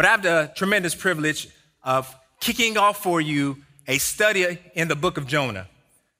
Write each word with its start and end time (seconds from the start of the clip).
But 0.00 0.06
I 0.06 0.12
have 0.12 0.22
the 0.22 0.50
tremendous 0.54 0.94
privilege 0.94 1.46
of 1.82 2.16
kicking 2.40 2.78
off 2.78 3.02
for 3.02 3.20
you 3.20 3.58
a 3.86 3.98
study 3.98 4.56
in 4.72 4.88
the 4.88 4.96
book 4.96 5.18
of 5.18 5.26
Jonah. 5.26 5.68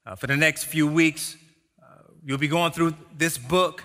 Uh, 0.05 0.17
for 0.17 0.27
the 0.27 0.37
next 0.37 0.65
few 0.65 0.87
weeks, 0.87 1.35
uh, 1.83 2.03
you'll 2.23 2.37
be 2.37 2.47
going 2.47 2.73
through 2.73 2.93
this 3.17 3.39
book. 3.39 3.83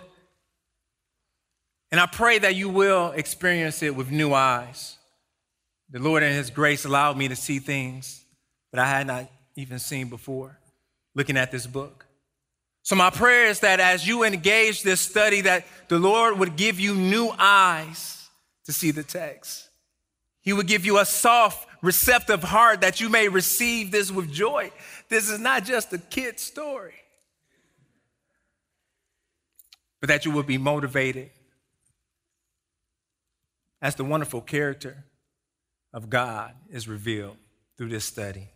And 1.92 2.02
I 2.02 2.08
pray 2.08 2.40
that 2.40 2.56
you 2.56 2.68
will 2.68 3.12
experience 3.12 3.82
it 3.84 3.96
with 3.96 4.12
new 4.12 4.34
eyes. 4.34 4.98
The 5.92 6.00
Lord, 6.00 6.24
in 6.24 6.34
His 6.34 6.50
grace, 6.50 6.84
allowed 6.84 7.16
me 7.16 7.30
to 7.30 7.36
see 7.38 7.60
things 7.60 8.22
that 8.74 8.84
I 8.84 8.90
had 8.90 9.08
not 9.08 9.32
even 9.56 9.80
seen 9.80 10.10
before 10.10 10.60
looking 11.14 11.38
at 11.38 11.54
this 11.54 11.68
book. 11.68 12.06
So, 12.84 12.98
my 12.98 13.12
prayer 13.12 13.46
is 13.46 13.62
that 13.62 13.80
as 13.80 14.06
you 14.06 14.26
engage 14.26 14.84
this 14.84 15.00
study, 15.00 15.40
that 15.40 15.66
the 15.88 16.00
Lord 16.00 16.38
would 16.38 16.58
give 16.58 16.82
you 16.82 16.96
new 16.96 17.32
eyes 17.40 18.28
to 18.66 18.74
see 18.74 18.92
the 18.92 19.02
text. 19.02 19.70
He 20.46 20.54
would 20.54 20.68
give 20.68 20.86
you 20.86 21.00
a 21.00 21.06
soft, 21.06 21.68
receptive 21.82 22.44
heart 22.44 22.82
that 22.82 23.02
you 23.02 23.10
may 23.10 23.28
receive 23.28 23.92
this 23.92 24.12
with 24.12 24.32
joy. 24.32 24.72
This 25.10 25.28
is 25.28 25.40
not 25.40 25.66
just 25.66 25.92
a 25.92 25.98
kid 25.98 26.40
story, 26.40 26.94
but 30.00 30.08
that 30.08 30.24
you 30.24 30.32
will 30.32 30.44
be 30.44 30.60
motivated 30.60 31.32
as 33.82 33.96
the 33.96 34.04
wonderful 34.04 34.40
character 34.40 35.06
of 35.92 36.12
God 36.12 36.54
is 36.70 36.88
revealed 36.88 37.38
through 37.78 37.90
this 37.90 38.06
study. 38.06 38.50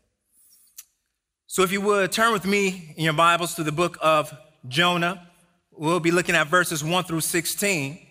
So, 1.48 1.64
if 1.64 1.72
you 1.72 1.82
would 1.82 2.12
turn 2.12 2.32
with 2.32 2.46
me 2.46 2.94
in 2.96 3.04
your 3.04 3.14
Bibles 3.14 3.56
to 3.56 3.64
the 3.64 3.72
book 3.72 3.98
of 4.00 4.32
Jonah, 4.68 5.28
we'll 5.72 6.00
be 6.00 6.12
looking 6.12 6.36
at 6.36 6.46
verses 6.46 6.84
1 6.84 7.06
through 7.06 7.22
16. 7.22 8.06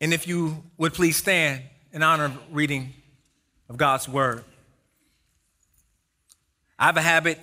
And 0.00 0.12
if 0.12 0.28
you 0.28 0.62
would 0.76 0.92
please 0.92 1.16
stand 1.16 1.62
in 1.92 2.02
honor 2.02 2.26
of 2.26 2.38
reading 2.52 2.92
of 3.68 3.76
God's 3.76 4.08
word. 4.08 4.44
I 6.78 6.86
have 6.86 6.96
a 6.98 7.02
habit 7.02 7.40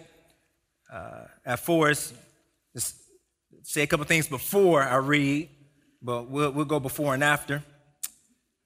uh, 0.91 1.25
at 1.45 1.59
Forest 1.59 2.13
to 2.75 2.81
say 3.63 3.81
a 3.81 3.87
couple 3.87 4.05
things 4.05 4.27
before 4.27 4.83
I 4.83 4.97
read, 4.97 5.49
but 6.01 6.29
we'll, 6.29 6.51
we'll 6.51 6.65
go 6.65 6.79
before 6.79 7.15
and 7.15 7.23
after. 7.23 7.63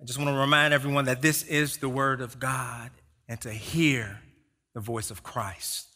I 0.01 0.03
just 0.03 0.19
want 0.19 0.29
to 0.29 0.37
remind 0.37 0.73
everyone 0.73 1.05
that 1.05 1.21
this 1.21 1.43
is 1.43 1.77
the 1.77 1.89
word 1.89 2.19
of 2.19 2.39
God 2.39 2.91
and 3.29 3.39
to 3.41 3.51
hear 3.51 4.19
the 4.73 4.81
voice 4.81 5.09
of 5.09 5.23
Christ. 5.23 5.87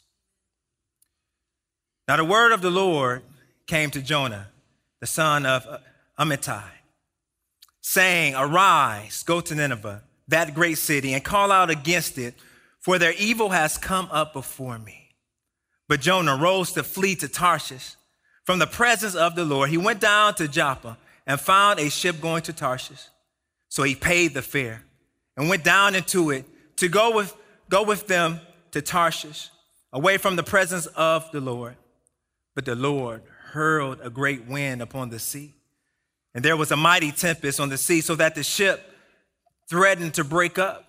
Now, 2.07 2.17
the 2.17 2.25
word 2.25 2.51
of 2.51 2.61
the 2.61 2.71
Lord 2.71 3.23
came 3.67 3.91
to 3.91 4.01
Jonah, 4.01 4.47
the 5.01 5.07
son 5.07 5.45
of 5.45 5.67
Amittai 6.17 6.63
saying, 7.81 8.35
Arise, 8.35 9.23
go 9.23 9.41
to 9.41 9.55
Nineveh, 9.55 10.03
that 10.27 10.53
great 10.53 10.77
city, 10.77 11.13
and 11.13 11.23
call 11.23 11.51
out 11.51 11.69
against 11.69 12.17
it, 12.17 12.35
for 12.79 12.97
their 12.97 13.13
evil 13.13 13.49
has 13.49 13.77
come 13.77 14.07
up 14.11 14.33
before 14.33 14.79
me. 14.79 15.09
But 15.87 16.01
Jonah 16.01 16.37
rose 16.37 16.71
to 16.73 16.83
flee 16.83 17.15
to 17.17 17.27
Tarshish 17.27 17.95
from 18.45 18.59
the 18.59 18.67
presence 18.67 19.15
of 19.15 19.35
the 19.35 19.45
Lord. 19.45 19.69
He 19.69 19.77
went 19.77 19.99
down 19.99 20.35
to 20.35 20.47
Joppa 20.47 20.97
and 21.27 21.39
found 21.39 21.79
a 21.79 21.89
ship 21.89 22.21
going 22.21 22.43
to 22.43 22.53
Tarshish. 22.53 23.01
So 23.69 23.83
he 23.83 23.95
paid 23.95 24.33
the 24.33 24.41
fare 24.41 24.83
and 25.35 25.49
went 25.49 25.63
down 25.63 25.95
into 25.95 26.31
it 26.31 26.45
to 26.77 26.87
go 26.87 27.15
with, 27.15 27.35
go 27.69 27.83
with 27.83 28.07
them 28.07 28.39
to 28.71 28.81
Tarshish, 28.81 29.49
away 29.93 30.17
from 30.17 30.35
the 30.35 30.43
presence 30.43 30.85
of 30.87 31.29
the 31.31 31.41
Lord. 31.41 31.75
But 32.55 32.65
the 32.65 32.75
Lord 32.75 33.21
hurled 33.51 33.99
a 34.01 34.09
great 34.09 34.45
wind 34.47 34.81
upon 34.81 35.09
the 35.09 35.19
sea 35.19 35.53
and 36.33 36.43
there 36.43 36.57
was 36.57 36.71
a 36.71 36.77
mighty 36.77 37.11
tempest 37.11 37.59
on 37.59 37.69
the 37.69 37.77
sea, 37.77 38.01
so 38.01 38.15
that 38.15 38.35
the 38.35 38.43
ship 38.43 38.81
threatened 39.69 40.15
to 40.15 40.23
break 40.23 40.57
up. 40.57 40.85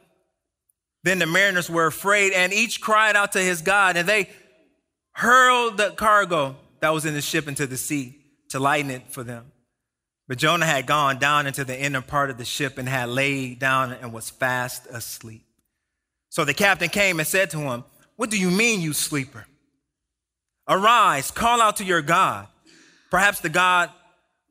Then 1.04 1.18
the 1.18 1.26
mariners 1.26 1.68
were 1.68 1.86
afraid, 1.86 2.32
and 2.32 2.52
each 2.52 2.80
cried 2.80 3.16
out 3.16 3.32
to 3.32 3.40
his 3.40 3.62
God, 3.62 3.96
and 3.96 4.08
they 4.08 4.28
hurled 5.12 5.76
the 5.76 5.90
cargo 5.90 6.56
that 6.80 6.90
was 6.90 7.04
in 7.04 7.14
the 7.14 7.20
ship 7.20 7.48
into 7.48 7.66
the 7.66 7.76
sea 7.76 8.16
to 8.50 8.58
lighten 8.58 8.90
it 8.90 9.02
for 9.10 9.22
them. 9.22 9.50
But 10.28 10.38
Jonah 10.38 10.66
had 10.66 10.86
gone 10.86 11.18
down 11.18 11.46
into 11.46 11.64
the 11.64 11.78
inner 11.78 12.00
part 12.00 12.30
of 12.30 12.38
the 12.38 12.44
ship 12.44 12.78
and 12.78 12.88
had 12.88 13.08
laid 13.08 13.58
down 13.58 13.92
and 13.92 14.12
was 14.12 14.30
fast 14.30 14.86
asleep. 14.86 15.44
So 16.30 16.44
the 16.44 16.54
captain 16.54 16.88
came 16.88 17.18
and 17.18 17.28
said 17.28 17.50
to 17.50 17.58
him, 17.58 17.84
What 18.16 18.30
do 18.30 18.38
you 18.38 18.50
mean, 18.50 18.80
you 18.80 18.92
sleeper? 18.92 19.46
Arise, 20.68 21.30
call 21.30 21.60
out 21.60 21.76
to 21.76 21.84
your 21.84 22.02
God. 22.02 22.46
Perhaps 23.10 23.40
the 23.40 23.48
God 23.48 23.90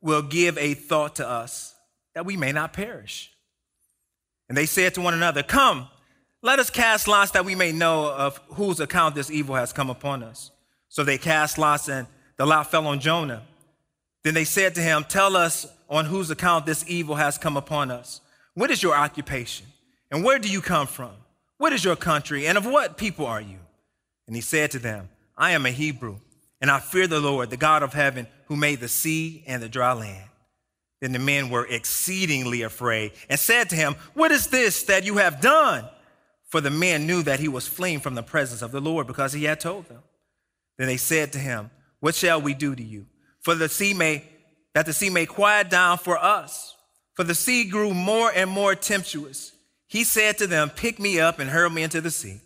will 0.01 0.21
give 0.21 0.57
a 0.57 0.73
thought 0.73 1.15
to 1.17 1.27
us 1.27 1.75
that 2.15 2.25
we 2.25 2.35
may 2.35 2.51
not 2.51 2.73
perish. 2.73 3.31
And 4.49 4.57
they 4.57 4.65
said 4.65 4.95
to 4.95 5.01
one 5.01 5.13
another, 5.13 5.43
Come, 5.43 5.87
let 6.41 6.59
us 6.59 6.69
cast 6.69 7.07
lots 7.07 7.31
that 7.31 7.45
we 7.45 7.55
may 7.55 7.71
know 7.71 8.11
of 8.11 8.39
whose 8.49 8.79
account 8.79 9.15
this 9.15 9.31
evil 9.31 9.55
has 9.55 9.71
come 9.71 9.89
upon 9.89 10.23
us. 10.23 10.51
So 10.89 11.03
they 11.03 11.17
cast 11.17 11.57
lots, 11.57 11.87
and 11.87 12.07
the 12.37 12.45
lot 12.45 12.69
fell 12.69 12.87
on 12.87 12.99
Jonah. 12.99 13.43
Then 14.23 14.33
they 14.33 14.43
said 14.43 14.75
to 14.75 14.81
him, 14.81 15.05
Tell 15.07 15.37
us 15.37 15.67
on 15.89 16.05
whose 16.05 16.31
account 16.31 16.65
this 16.65 16.83
evil 16.87 17.15
has 17.15 17.37
come 17.37 17.57
upon 17.57 17.91
us. 17.91 18.21
What 18.53 18.71
is 18.71 18.83
your 18.83 18.95
occupation? 18.95 19.67
And 20.09 20.23
where 20.23 20.39
do 20.39 20.49
you 20.49 20.61
come 20.61 20.87
from? 20.87 21.11
What 21.57 21.73
is 21.73 21.85
your 21.85 21.95
country? 21.95 22.47
And 22.47 22.57
of 22.57 22.65
what 22.65 22.97
people 22.97 23.25
are 23.25 23.39
you? 23.39 23.59
And 24.27 24.35
he 24.35 24.41
said 24.41 24.71
to 24.71 24.79
them, 24.79 25.09
I 25.37 25.51
am 25.51 25.65
a 25.65 25.71
Hebrew 25.71 26.17
and 26.59 26.69
I 26.69 26.79
fear 26.79 27.07
the 27.07 27.19
Lord, 27.19 27.49
the 27.49 27.57
God 27.57 27.83
of 27.83 27.93
heaven, 27.93 28.27
who 28.51 28.57
made 28.57 28.81
the 28.81 28.89
sea 28.89 29.45
and 29.47 29.63
the 29.63 29.69
dry 29.69 29.93
land. 29.93 30.29
Then 30.99 31.13
the 31.13 31.19
men 31.19 31.49
were 31.49 31.65
exceedingly 31.65 32.63
afraid 32.63 33.13
and 33.29 33.39
said 33.39 33.69
to 33.69 33.77
him, 33.77 33.95
What 34.13 34.33
is 34.33 34.47
this 34.47 34.83
that 34.83 35.05
you 35.05 35.19
have 35.19 35.39
done? 35.39 35.87
For 36.49 36.59
the 36.59 36.69
men 36.69 37.07
knew 37.07 37.23
that 37.23 37.39
he 37.39 37.47
was 37.47 37.65
fleeing 37.65 38.01
from 38.01 38.13
the 38.13 38.23
presence 38.23 38.61
of 38.61 38.73
the 38.73 38.81
Lord 38.81 39.07
because 39.07 39.31
he 39.31 39.45
had 39.45 39.61
told 39.61 39.85
them. 39.85 40.03
Then 40.77 40.87
they 40.87 40.97
said 40.97 41.31
to 41.31 41.39
him, 41.39 41.71
What 42.01 42.13
shall 42.13 42.41
we 42.41 42.53
do 42.53 42.75
to 42.75 42.83
you? 42.83 43.05
For 43.39 43.55
the 43.55 43.69
sea 43.69 43.93
may, 43.93 44.25
that 44.73 44.85
the 44.85 44.91
sea 44.91 45.09
may 45.09 45.25
quiet 45.25 45.69
down 45.69 45.97
for 45.97 46.17
us. 46.17 46.75
For 47.13 47.23
the 47.23 47.33
sea 47.33 47.69
grew 47.69 47.93
more 47.93 48.33
and 48.35 48.49
more 48.49 48.75
tempestuous. 48.75 49.53
He 49.87 50.03
said 50.03 50.37
to 50.39 50.47
them, 50.47 50.71
Pick 50.71 50.99
me 50.99 51.21
up 51.21 51.39
and 51.39 51.49
hurl 51.49 51.69
me 51.69 51.83
into 51.83 52.01
the 52.01 52.11
sea 52.11 52.41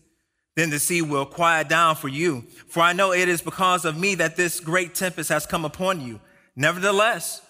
then 0.55 0.69
the 0.69 0.79
sea 0.79 1.01
will 1.01 1.25
quiet 1.25 1.67
down 1.67 1.95
for 1.95 2.07
you. 2.07 2.41
For 2.67 2.81
I 2.81 2.93
know 2.93 3.11
it 3.11 3.27
is 3.27 3.41
because 3.41 3.85
of 3.85 3.97
me 3.97 4.15
that 4.15 4.35
this 4.35 4.59
great 4.59 4.95
tempest 4.95 5.29
has 5.29 5.45
come 5.45 5.65
upon 5.65 6.01
you. 6.01 6.19
Nevertheless, 6.55 7.41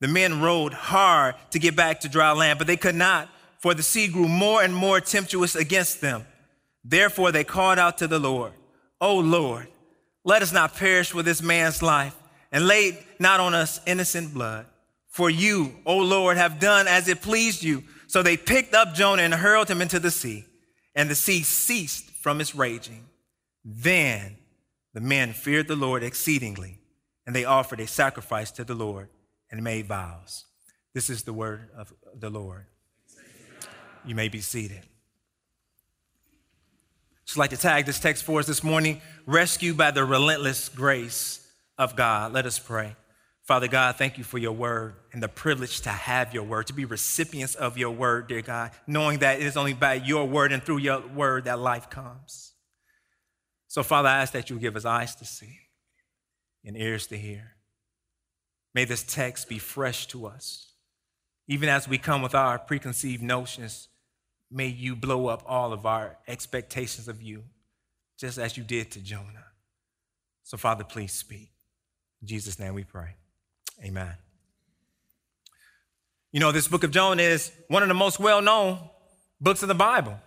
the 0.00 0.08
men 0.08 0.40
rowed 0.40 0.72
hard 0.72 1.34
to 1.50 1.58
get 1.58 1.76
back 1.76 2.00
to 2.00 2.08
dry 2.08 2.32
land, 2.32 2.58
but 2.58 2.66
they 2.66 2.76
could 2.76 2.94
not, 2.94 3.28
for 3.58 3.74
the 3.74 3.82
sea 3.82 4.06
grew 4.06 4.28
more 4.28 4.62
and 4.62 4.74
more 4.74 5.00
tempestuous 5.00 5.56
against 5.56 6.00
them. 6.00 6.24
Therefore 6.84 7.32
they 7.32 7.44
called 7.44 7.78
out 7.78 7.98
to 7.98 8.06
the 8.06 8.18
Lord, 8.18 8.52
O 9.00 9.18
Lord, 9.18 9.68
let 10.24 10.42
us 10.42 10.52
not 10.52 10.76
perish 10.76 11.12
with 11.12 11.24
this 11.24 11.42
man's 11.42 11.82
life, 11.82 12.14
and 12.52 12.66
lay 12.66 13.04
not 13.18 13.40
on 13.40 13.54
us 13.54 13.80
innocent 13.86 14.32
blood. 14.32 14.66
For 15.08 15.28
you, 15.28 15.74
O 15.86 15.98
Lord, 15.98 16.36
have 16.36 16.60
done 16.60 16.88
as 16.88 17.08
it 17.08 17.22
pleased 17.22 17.62
you. 17.62 17.84
So 18.06 18.22
they 18.22 18.36
picked 18.36 18.74
up 18.74 18.94
Jonah 18.94 19.22
and 19.22 19.34
hurled 19.34 19.68
him 19.68 19.82
into 19.82 19.98
the 19.98 20.10
sea, 20.10 20.44
and 20.94 21.10
the 21.10 21.14
sea 21.14 21.42
ceased 21.42 22.10
from 22.24 22.40
its 22.40 22.54
raging. 22.54 23.04
Then 23.66 24.38
the 24.94 25.02
men 25.02 25.34
feared 25.34 25.68
the 25.68 25.76
Lord 25.76 26.02
exceedingly, 26.02 26.78
and 27.26 27.36
they 27.36 27.44
offered 27.44 27.80
a 27.80 27.86
sacrifice 27.86 28.50
to 28.52 28.64
the 28.64 28.74
Lord 28.74 29.10
and 29.50 29.62
made 29.62 29.84
vows. 29.84 30.46
This 30.94 31.10
is 31.10 31.24
the 31.24 31.34
word 31.34 31.68
of 31.76 31.92
the 32.18 32.30
Lord. 32.30 32.64
You 34.06 34.14
may 34.14 34.30
be 34.30 34.40
seated. 34.40 34.80
Just 37.26 37.36
like 37.36 37.50
to 37.50 37.58
tag 37.58 37.84
this 37.84 38.00
text 38.00 38.24
for 38.24 38.40
us 38.40 38.46
this 38.46 38.64
morning 38.64 39.02
rescued 39.26 39.76
by 39.76 39.90
the 39.90 40.06
relentless 40.06 40.70
grace 40.70 41.46
of 41.76 41.94
God. 41.94 42.32
Let 42.32 42.46
us 42.46 42.58
pray. 42.58 42.96
Father 43.44 43.68
God, 43.68 43.96
thank 43.96 44.16
you 44.16 44.24
for 44.24 44.38
your 44.38 44.52
word 44.52 44.94
and 45.12 45.22
the 45.22 45.28
privilege 45.28 45.82
to 45.82 45.90
have 45.90 46.32
your 46.32 46.44
word, 46.44 46.66
to 46.68 46.72
be 46.72 46.86
recipients 46.86 47.54
of 47.54 47.76
your 47.76 47.90
word, 47.90 48.26
dear 48.26 48.40
God, 48.40 48.70
knowing 48.86 49.18
that 49.18 49.38
it 49.38 49.44
is 49.44 49.56
only 49.56 49.74
by 49.74 49.94
your 49.94 50.26
word 50.26 50.50
and 50.50 50.62
through 50.62 50.78
your 50.78 51.06
word 51.08 51.44
that 51.44 51.58
life 51.58 51.90
comes. 51.90 52.54
So, 53.68 53.82
Father, 53.82 54.08
I 54.08 54.22
ask 54.22 54.32
that 54.32 54.48
you 54.48 54.58
give 54.58 54.76
us 54.76 54.86
eyes 54.86 55.14
to 55.16 55.26
see 55.26 55.58
and 56.64 56.74
ears 56.74 57.06
to 57.08 57.18
hear. 57.18 57.52
May 58.74 58.86
this 58.86 59.02
text 59.02 59.48
be 59.48 59.58
fresh 59.58 60.06
to 60.08 60.26
us. 60.26 60.72
Even 61.46 61.68
as 61.68 61.86
we 61.86 61.98
come 61.98 62.22
with 62.22 62.34
our 62.34 62.58
preconceived 62.58 63.22
notions, 63.22 63.88
may 64.50 64.68
you 64.68 64.96
blow 64.96 65.26
up 65.26 65.42
all 65.46 65.74
of 65.74 65.84
our 65.84 66.16
expectations 66.26 67.08
of 67.08 67.20
you, 67.20 67.44
just 68.18 68.38
as 68.38 68.56
you 68.56 68.64
did 68.64 68.90
to 68.92 69.00
Jonah. 69.00 69.44
So, 70.44 70.56
Father, 70.56 70.84
please 70.84 71.12
speak. 71.12 71.50
In 72.22 72.28
Jesus' 72.28 72.58
name 72.58 72.72
we 72.72 72.84
pray. 72.84 73.16
Amen. 73.82 74.14
You 76.32 76.40
know, 76.40 76.52
this 76.52 76.68
book 76.68 76.84
of 76.84 76.90
Jonah 76.90 77.22
is 77.22 77.52
one 77.68 77.82
of 77.82 77.88
the 77.88 77.94
most 77.94 78.18
well 78.18 78.42
known 78.42 78.78
books 79.40 79.62
of 79.62 79.68
the 79.68 79.74
Bible. 79.74 80.18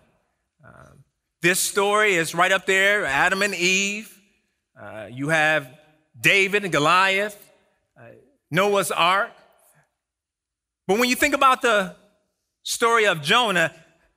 Uh, 0.64 0.92
this 1.42 1.60
story 1.60 2.14
is 2.14 2.34
right 2.34 2.50
up 2.50 2.66
there 2.66 3.04
Adam 3.04 3.42
and 3.42 3.54
Eve. 3.54 4.14
Uh, 4.80 5.08
you 5.10 5.28
have 5.28 5.68
David 6.20 6.64
and 6.64 6.72
Goliath, 6.72 7.36
uh, 7.98 8.04
Noah's 8.50 8.90
Ark. 8.90 9.30
But 10.86 10.98
when 10.98 11.08
you 11.08 11.16
think 11.16 11.34
about 11.34 11.62
the 11.62 11.94
story 12.62 13.06
of 13.06 13.22
Jonah, 13.22 13.74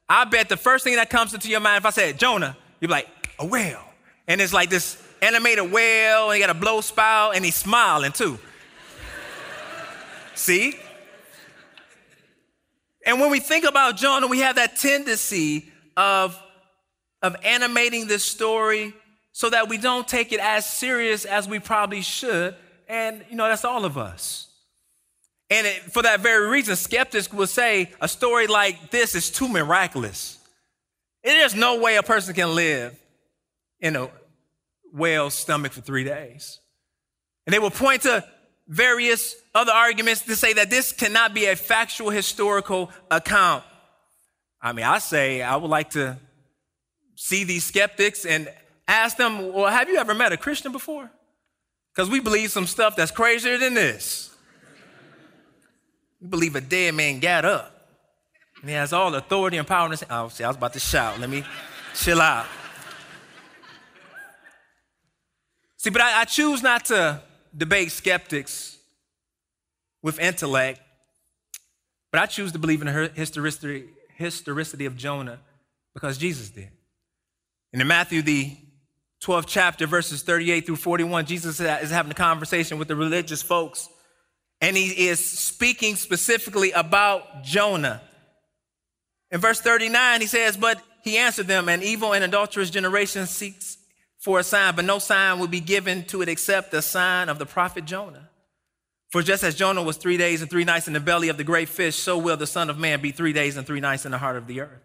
I 0.08 0.26
bet 0.26 0.50
the 0.50 0.58
first 0.58 0.84
thing 0.84 0.96
that 0.96 1.10
comes 1.10 1.34
into 1.34 1.50
your 1.50 1.60
mind, 1.60 1.78
if 1.78 1.86
I 1.86 1.90
said 1.90 2.18
Jonah, 2.18 2.56
you're 2.80 2.92
like, 2.92 3.08
a 3.40 3.46
whale. 3.46 3.84
And 4.28 4.40
it's 4.40 4.54
like 4.54 4.70
this 4.70 5.02
animated 5.22 5.72
whale, 5.72 6.30
and 6.30 6.36
he 6.36 6.40
got 6.40 6.50
a 6.50 6.60
blow 6.60 6.82
spout, 6.82 7.36
and 7.36 7.44
he's 7.44 7.56
smiling 7.56 8.12
too. 8.12 8.40
See? 10.36 10.76
And 13.06 13.20
when 13.20 13.32
we 13.32 13.40
think 13.40 13.66
about 13.66 13.98
Jonah, 13.98 14.28
we 14.28 14.40
have 14.40 14.56
that 14.58 14.78
tendency 14.78 15.72
of, 15.98 16.40
of 17.22 17.36
animating 17.44 18.08
this 18.08 18.24
story 18.24 18.94
so 19.32 19.50
that 19.50 19.70
we 19.70 19.78
don't 19.78 20.08
take 20.08 20.32
it 20.32 20.40
as 20.40 20.66
serious 20.66 21.26
as 21.26 21.48
we 21.48 21.60
probably 21.60 22.02
should. 22.02 22.56
And, 22.88 23.24
you 23.30 23.36
know, 23.36 23.48
that's 23.48 23.66
all 23.66 23.86
of 23.86 23.98
us. 23.98 24.48
And 25.50 25.68
it, 25.68 25.82
for 25.92 26.04
that 26.04 26.22
very 26.22 26.48
reason, 26.48 26.76
skeptics 26.76 27.32
will 27.32 27.48
say 27.48 27.92
a 28.00 28.08
story 28.08 28.48
like 28.48 28.92
this 28.92 29.16
is 29.16 29.30
too 29.30 29.48
miraculous. 29.50 30.38
There's 31.24 31.56
no 31.56 31.80
way 31.80 31.98
a 31.98 32.04
person 32.04 32.34
can 32.34 32.56
live 32.56 32.98
in 33.80 33.96
a 33.96 34.10
whale's 34.94 35.34
stomach 35.34 35.72
for 35.72 35.82
three 35.82 36.04
days. 36.04 36.60
And 37.46 37.54
they 37.54 37.60
will 37.60 37.72
point 37.72 38.04
to 38.04 38.24
various 38.72 39.36
other 39.54 39.74
arguments 39.74 40.22
to 40.22 40.34
say 40.34 40.54
that 40.54 40.70
this 40.70 40.94
cannot 40.94 41.34
be 41.34 41.46
a 41.46 41.58
factual 41.58 42.10
historical 42.10 42.90
account. 43.12 43.66
I 44.62 44.72
mean, 44.72 44.86
I 44.86 45.00
say 45.00 45.42
I 45.42 45.58
would 45.58 45.70
like 45.70 45.90
to 45.92 46.18
see 47.16 47.44
these 47.44 47.66
skeptics 47.66 48.26
and 48.26 48.48
ask 48.88 49.18
them, 49.18 49.52
well, 49.52 49.68
have 49.68 49.90
you 49.90 49.98
ever 49.98 50.14
met 50.14 50.32
a 50.32 50.38
Christian 50.38 50.72
before? 50.72 51.12
Because 51.94 52.10
we 52.10 52.22
believe 52.22 52.50
some 52.50 52.66
stuff 52.66 52.96
that's 52.96 53.12
crazier 53.12 53.58
than 53.58 53.74
this. 53.74 54.34
we 56.22 56.30
believe 56.30 56.56
a 56.56 56.62
dead 56.62 56.96
man 56.96 57.20
got 57.20 57.44
up. 57.44 57.90
And 58.62 58.70
he 58.70 58.76
has 58.78 58.94
all 58.94 59.14
authority 59.16 59.58
and 59.58 59.68
power 59.68 59.90
his 59.90 60.02
Oh, 60.10 60.30
see, 60.30 60.46
I 60.46 60.48
was 60.48 60.56
about 60.56 60.72
to 60.74 60.80
shout. 60.80 61.20
Let 61.20 61.30
me 61.30 61.44
chill 61.94 62.22
out. 62.22 62.46
See, 65.76 65.90
but 65.90 66.02
I, 66.02 66.22
I 66.22 66.26
choose 66.26 66.64
not 66.64 66.86
to 66.86 67.22
debate 67.56 67.92
skeptics 67.92 68.78
with 70.02 70.20
intellect, 70.20 70.80
but 72.12 72.22
I 72.22 72.26
choose 72.26 72.52
to 72.54 72.60
believe 72.60 72.82
in 72.82 72.88
the 72.88 73.12
historicity, 73.14 73.86
historicity 74.16 74.86
of 74.86 74.96
Jonah 74.98 75.40
because 75.94 76.18
Jesus 76.18 76.50
did. 76.50 76.70
And 77.74 77.82
in 77.82 77.88
Matthew, 77.88 78.22
the 78.22 78.56
12th 79.24 79.46
chapter, 79.48 79.86
verses 79.88 80.24
38 80.24 80.66
through 80.66 80.76
41, 80.78 81.26
Jesus 81.26 81.60
is 81.60 81.92
having 81.92 82.12
a 82.12 82.16
conversation 82.16 82.80
with 82.80 82.88
the 82.88 82.96
religious 82.96 83.42
folks, 83.42 83.88
and 84.60 84.76
he 84.76 85.08
is 85.08 85.24
speaking 85.24 85.96
specifically 85.96 86.72
about 86.72 87.44
Jonah. 87.44 88.02
In 89.30 89.40
verse 89.40 89.62
39, 89.62 90.22
he 90.22 90.28
says, 90.28 90.58
But 90.58 90.82
he 91.04 91.18
answered 91.18 91.48
them, 91.48 91.70
An 91.70 91.82
evil 91.82 92.14
and 92.14 92.24
adulterous 92.24 92.70
generation 92.70 93.26
seeks 93.28 93.78
for 94.22 94.40
a 94.40 94.44
sign, 94.44 94.76
but 94.76 94.86
no 94.86 95.00
sign 95.00 95.40
will 95.40 95.48
be 95.48 95.60
given 95.60 96.06
to 96.06 96.22
it 96.22 96.30
except 96.30 96.72
the 96.72 96.82
sign 96.82 97.28
of 97.28 97.40
the 97.40 97.46
prophet 97.46 97.86
Jonah. 97.86 98.30
For 99.12 99.22
just 99.22 99.44
as 99.44 99.56
Jonah 99.56 99.84
was 99.84 99.98
three 99.98 100.16
days 100.16 100.42
and 100.42 100.50
three 100.50 100.64
nights 100.64 100.88
in 100.88 100.94
the 100.94 101.00
belly 101.02 101.28
of 101.28 101.38
the 101.38 101.44
great 101.44 101.68
fish, 101.68 101.98
so 101.98 102.18
will 102.18 102.38
the 102.38 102.48
Son 102.48 102.70
of 102.70 102.78
Man 102.78 103.02
be 103.02 103.12
three 103.12 103.34
days 103.34 103.58
and 103.58 103.68
three 103.68 103.82
nights 103.82 104.06
in 104.06 104.12
the 104.12 104.18
heart 104.18 104.38
of 104.38 104.48
the 104.48 104.62
earth. 104.62 104.82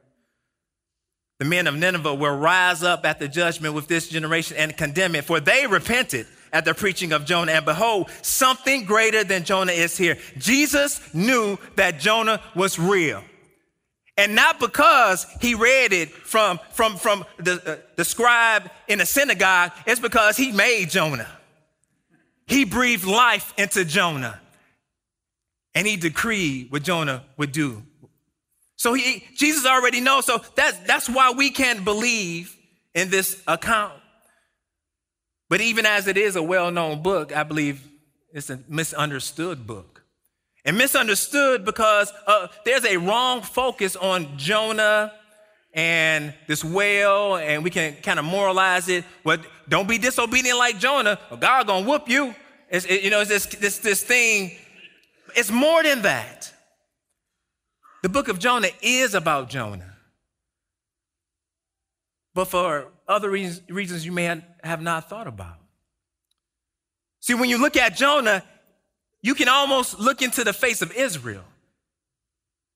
The 1.39 1.45
men 1.45 1.67
of 1.67 1.77
Nineveh 1.77 2.15
will 2.15 2.37
rise 2.37 2.83
up 2.83 3.05
at 3.05 3.19
the 3.19 3.29
judgment 3.29 3.75
with 3.75 3.89
this 3.89 4.09
generation 4.09 4.57
and 4.57 4.77
condemn 4.77 5.15
it, 5.15 5.25
for 5.25 5.39
they 5.39 5.67
repented 5.67 6.27
at 6.53 6.65
the 6.65 6.73
preaching 6.73 7.13
of 7.13 7.27
Jonah. 7.27 7.53
And 7.53 7.65
behold, 7.65 8.11
something 8.23 8.85
greater 8.85 9.23
than 9.23 9.45
Jonah 9.45 9.73
is 9.73 9.99
here. 9.99 10.17
Jesus 10.39 11.15
knew 11.15 11.59
that 11.77 12.01
Jonah 12.01 12.41
was 12.55 12.79
real. 12.79 13.23
And 14.17 14.35
not 14.35 14.59
because 14.59 15.27
he 15.41 15.55
read 15.55 15.93
it 15.93 16.11
from, 16.11 16.59
from, 16.73 16.97
from 16.97 17.25
the, 17.39 17.63
uh, 17.67 17.77
the 17.97 18.05
scribe 18.05 18.71
in 18.89 18.99
the 18.99 19.07
synagogue, 19.07 19.73
it's 19.87 20.01
because 20.01 20.37
he 20.37 20.53
made 20.53 20.89
Jonah. 20.89 21.29
He 22.47 22.65
breathed 22.65 23.05
life 23.05 23.53
into 23.59 23.85
Jonah. 23.85 24.41
And 25.75 25.87
he 25.87 25.97
decreed 25.97 26.73
what 26.73 26.83
Jonah 26.83 27.25
would 27.37 27.53
do. 27.53 27.83
So 28.77 28.95
he, 28.95 29.25
Jesus 29.35 29.67
already 29.67 30.01
knows. 30.01 30.25
So 30.25 30.43
that's, 30.55 30.79
that's 30.81 31.09
why 31.09 31.33
we 31.33 31.51
can't 31.51 31.85
believe 31.85 32.57
in 32.95 33.11
this 33.11 33.43
account. 33.47 33.93
But 35.51 35.61
even 35.61 35.85
as 35.85 36.07
it 36.07 36.17
is 36.17 36.37
a 36.37 36.43
well 36.43 36.71
known 36.71 37.03
book, 37.03 37.37
I 37.37 37.43
believe 37.43 37.87
it's 38.33 38.49
a 38.49 38.61
misunderstood 38.69 39.67
book 39.67 39.96
and 40.67 40.77
misunderstood 40.77 41.65
because 41.65 42.13
uh, 42.27 42.49
there's 42.65 42.85
a 42.85 42.97
wrong 42.97 43.41
focus 43.41 43.95
on 43.95 44.37
Jonah 44.37 45.13
and 45.73 46.35
this 46.49 46.65
whale, 46.65 47.37
and 47.37 47.63
we 47.63 47.71
can 47.71 47.95
kind 48.03 48.19
of 48.19 48.25
moralize 48.25 48.89
it. 48.89 49.05
Well, 49.23 49.39
don't 49.69 49.89
be 49.89 49.99
disobedient 49.99 50.59
like 50.59 50.79
Jonah, 50.79 51.19
or 51.31 51.37
God 51.37 51.69
gonna 51.69 51.87
whoop 51.87 52.09
you. 52.09 52.35
It's, 52.69 52.85
it, 52.85 53.03
you 53.03 53.11
know, 53.11 53.21
it's 53.21 53.31
this, 53.31 53.47
this, 53.47 53.79
this 53.79 54.03
thing. 54.03 54.57
It's 55.37 55.51
more 55.51 55.83
than 55.85 56.03
that. 56.03 56.53
The 58.03 58.09
book 58.09 58.29
of 58.29 58.39
Jonah 58.39 58.71
is 58.83 59.15
about 59.15 59.49
Jonah. 59.49 59.95
But 62.35 62.47
for 62.47 62.89
other 63.07 63.31
reasons, 63.31 63.63
reasons 63.71 64.05
you 64.05 64.13
may 64.13 64.43
have 64.65 64.83
not 64.83 65.09
thought 65.09 65.27
about. 65.27 65.59
See, 67.21 67.35
when 67.35 67.49
you 67.49 67.59
look 67.59 67.77
at 67.77 67.97
Jonah, 67.97 68.43
you 69.27 69.35
can 69.35 69.49
almost 69.49 69.99
look 69.99 70.23
into 70.23 70.45
the 70.45 70.53
face 70.53 70.83
of 70.83 70.93
Israel. 70.93 71.43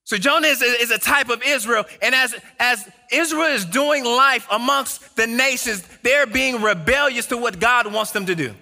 So 0.03 0.17
Jonah 0.17 0.47
is 0.47 0.61
a, 0.61 0.65
is 0.65 0.91
a 0.91 0.97
type 0.97 1.29
of 1.29 1.41
Israel. 1.41 1.85
And 2.01 2.13
as, 2.13 2.35
as 2.59 2.85
Israel 3.09 3.53
is 3.53 3.63
doing 3.63 4.03
life 4.03 4.45
amongst 4.51 5.15
the 5.15 5.27
nations, 5.27 5.81
they're 6.03 6.27
being 6.27 6.61
rebellious 6.61 7.27
to 7.27 7.37
what 7.37 7.61
God 7.61 7.93
wants 7.93 8.11
them 8.11 8.25
to 8.25 8.35
do. 8.35 8.53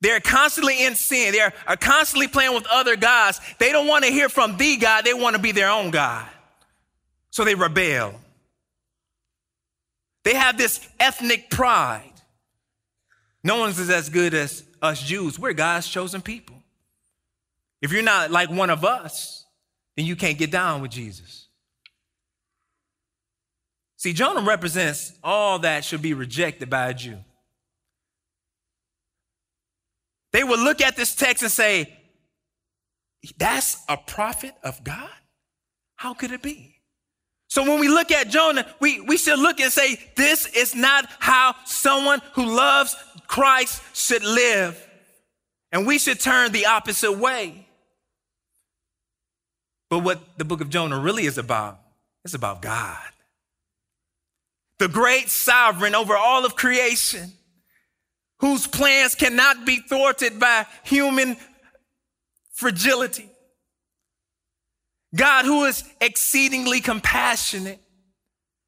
They're 0.00 0.18
constantly 0.18 0.84
in 0.84 0.96
sin. 0.96 1.30
They 1.30 1.38
are 1.38 1.76
constantly 1.76 2.26
playing 2.26 2.54
with 2.54 2.66
other 2.66 2.96
gods. 2.96 3.40
They 3.60 3.70
don't 3.70 3.86
want 3.86 4.04
to 4.04 4.10
hear 4.10 4.28
from 4.28 4.56
the 4.56 4.76
God. 4.76 5.04
They 5.04 5.14
want 5.14 5.36
to 5.36 5.40
be 5.40 5.52
their 5.52 5.70
own 5.70 5.92
God. 5.92 6.26
So 7.30 7.44
they 7.44 7.54
rebel. 7.54 8.16
They 10.24 10.34
have 10.34 10.58
this 10.58 10.84
ethnic 10.98 11.50
pride. 11.50 12.10
No 13.44 13.60
one's 13.60 13.78
as 13.78 14.08
good 14.08 14.34
as 14.34 14.64
us 14.82 15.00
Jews. 15.00 15.38
We're 15.38 15.52
God's 15.52 15.86
chosen 15.86 16.20
people. 16.20 16.53
If 17.84 17.92
you're 17.92 18.02
not 18.02 18.30
like 18.30 18.48
one 18.48 18.70
of 18.70 18.82
us, 18.82 19.44
then 19.94 20.06
you 20.06 20.16
can't 20.16 20.38
get 20.38 20.50
down 20.50 20.80
with 20.80 20.90
Jesus. 20.90 21.48
See, 23.98 24.14
Jonah 24.14 24.40
represents 24.40 25.12
all 25.22 25.58
that 25.58 25.84
should 25.84 26.00
be 26.00 26.14
rejected 26.14 26.70
by 26.70 26.88
a 26.88 26.94
Jew. 26.94 27.18
They 30.32 30.42
would 30.42 30.60
look 30.60 30.80
at 30.80 30.96
this 30.96 31.14
text 31.14 31.42
and 31.42 31.52
say, 31.52 31.94
That's 33.36 33.76
a 33.86 33.98
prophet 33.98 34.54
of 34.62 34.82
God? 34.82 35.10
How 35.96 36.14
could 36.14 36.32
it 36.32 36.40
be? 36.40 36.76
So 37.48 37.64
when 37.64 37.80
we 37.80 37.88
look 37.88 38.10
at 38.10 38.30
Jonah, 38.30 38.66
we, 38.80 39.02
we 39.02 39.18
should 39.18 39.38
look 39.38 39.60
and 39.60 39.70
say, 39.70 39.98
This 40.16 40.46
is 40.46 40.74
not 40.74 41.04
how 41.18 41.54
someone 41.66 42.22
who 42.32 42.46
loves 42.46 42.96
Christ 43.26 43.82
should 43.92 44.24
live. 44.24 44.88
And 45.70 45.86
we 45.86 45.98
should 45.98 46.18
turn 46.18 46.50
the 46.50 46.64
opposite 46.64 47.12
way. 47.12 47.63
But 49.94 50.00
what 50.00 50.38
the 50.38 50.44
book 50.44 50.60
of 50.60 50.70
Jonah 50.70 50.98
really 50.98 51.24
is 51.24 51.38
about, 51.38 51.78
it's 52.24 52.34
about 52.34 52.60
God. 52.60 52.98
The 54.80 54.88
great 54.88 55.28
sovereign 55.28 55.94
over 55.94 56.16
all 56.16 56.44
of 56.44 56.56
creation, 56.56 57.30
whose 58.40 58.66
plans 58.66 59.14
cannot 59.14 59.64
be 59.64 59.76
thwarted 59.88 60.40
by 60.40 60.66
human 60.82 61.36
fragility. 62.54 63.30
God, 65.14 65.44
who 65.44 65.64
is 65.64 65.84
exceedingly 66.00 66.80
compassionate 66.80 67.80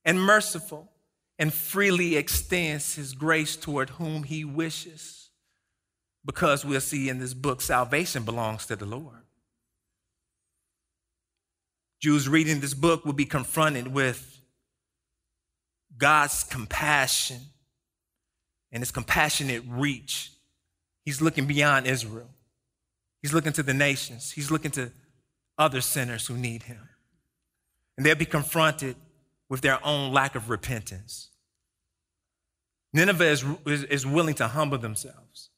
and 0.05 0.23
merciful 0.23 0.93
and 1.41 1.53
freely 1.53 2.15
extends 2.15 2.95
his 2.95 3.15
grace 3.15 3.57
toward 3.57 3.91
whom 3.91 4.23
he 4.23 4.45
wishes. 4.45 5.31
Because 6.25 6.65
we'll 6.65 6.81
see 6.81 7.09
in 7.09 7.19
this 7.19 7.35
book, 7.35 7.61
salvation 7.61 8.23
belongs 8.23 8.67
to 8.67 8.77
the 8.77 8.87
Lord. 8.87 9.26
Jews 12.01 12.29
reading 12.29 12.61
this 12.61 12.75
book 12.75 13.05
will 13.05 13.13
be 13.13 13.25
confronted 13.25 13.89
with 13.89 14.41
God's 15.97 16.45
compassion 16.45 17.41
and 18.71 18.83
his 18.83 18.91
compassionate 18.91 19.63
reach. 19.67 20.33
He's 21.05 21.23
looking 21.23 21.47
beyond 21.47 21.87
Israel. 21.87 22.29
He's 23.23 23.33
looking 23.33 23.53
to 23.55 23.63
the 23.63 23.75
nations. 23.75 24.33
He's 24.33 24.51
looking 24.51 24.71
to 24.73 24.91
other 25.59 25.81
sinners 25.81 26.27
who 26.27 26.37
need 26.37 26.65
him. 26.65 26.89
And 27.97 28.05
they'll 28.05 28.15
be 28.15 28.27
confronted 28.27 28.97
with 29.49 29.63
their 29.63 29.85
own 29.85 30.13
lack 30.13 30.35
of 30.35 30.51
repentance. 30.51 31.31
Nineveh 32.93 33.25
is, 33.25 33.45
is, 33.67 33.85
is 33.85 34.07
willing 34.07 34.35
to 34.35 34.49
humble 34.49 34.79
themselves, 34.79 35.51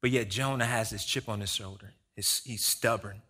but 0.00 0.10
yet 0.10 0.30
Jonah 0.30 0.66
has 0.66 0.90
his 0.90 1.04
chip 1.04 1.28
on 1.28 1.40
his 1.40 1.50
shoulder. 1.50 1.92
He's 2.14 2.64
stubborn. 2.64 3.22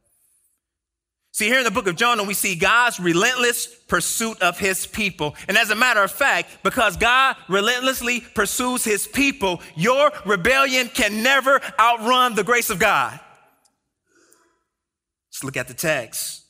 See, 1.35 1.47
here 1.47 1.59
in 1.59 1.65
the 1.65 1.71
book 1.71 1.87
of 1.87 1.97
Jonah, 1.97 2.25
we 2.25 2.35
see 2.35 2.55
God's 2.55 3.01
relentless 3.01 3.67
pursuit 3.67 4.41
of 4.43 4.59
his 4.59 4.87
people. 4.87 5.35
And 5.49 5.57
as 5.57 5.71
a 5.71 5.75
matter 5.75 6.03
of 6.03 6.11
fact, 6.11 6.59
because 6.63 6.99
God 6.99 7.37
relentlessly 7.49 8.21
pursues 8.21 8.85
his 8.85 9.07
people, 9.07 9.63
your 9.75 10.13
rebellion 10.27 10.89
can 10.89 11.23
never 11.23 11.59
outrun 11.81 12.35
the 12.35 12.45
grace 12.45 12.69
of 12.69 12.79
God. 12.79 13.19
Let's 15.31 15.43
look 15.43 15.57
at 15.57 15.69
the 15.69 15.75
text. 15.75 16.45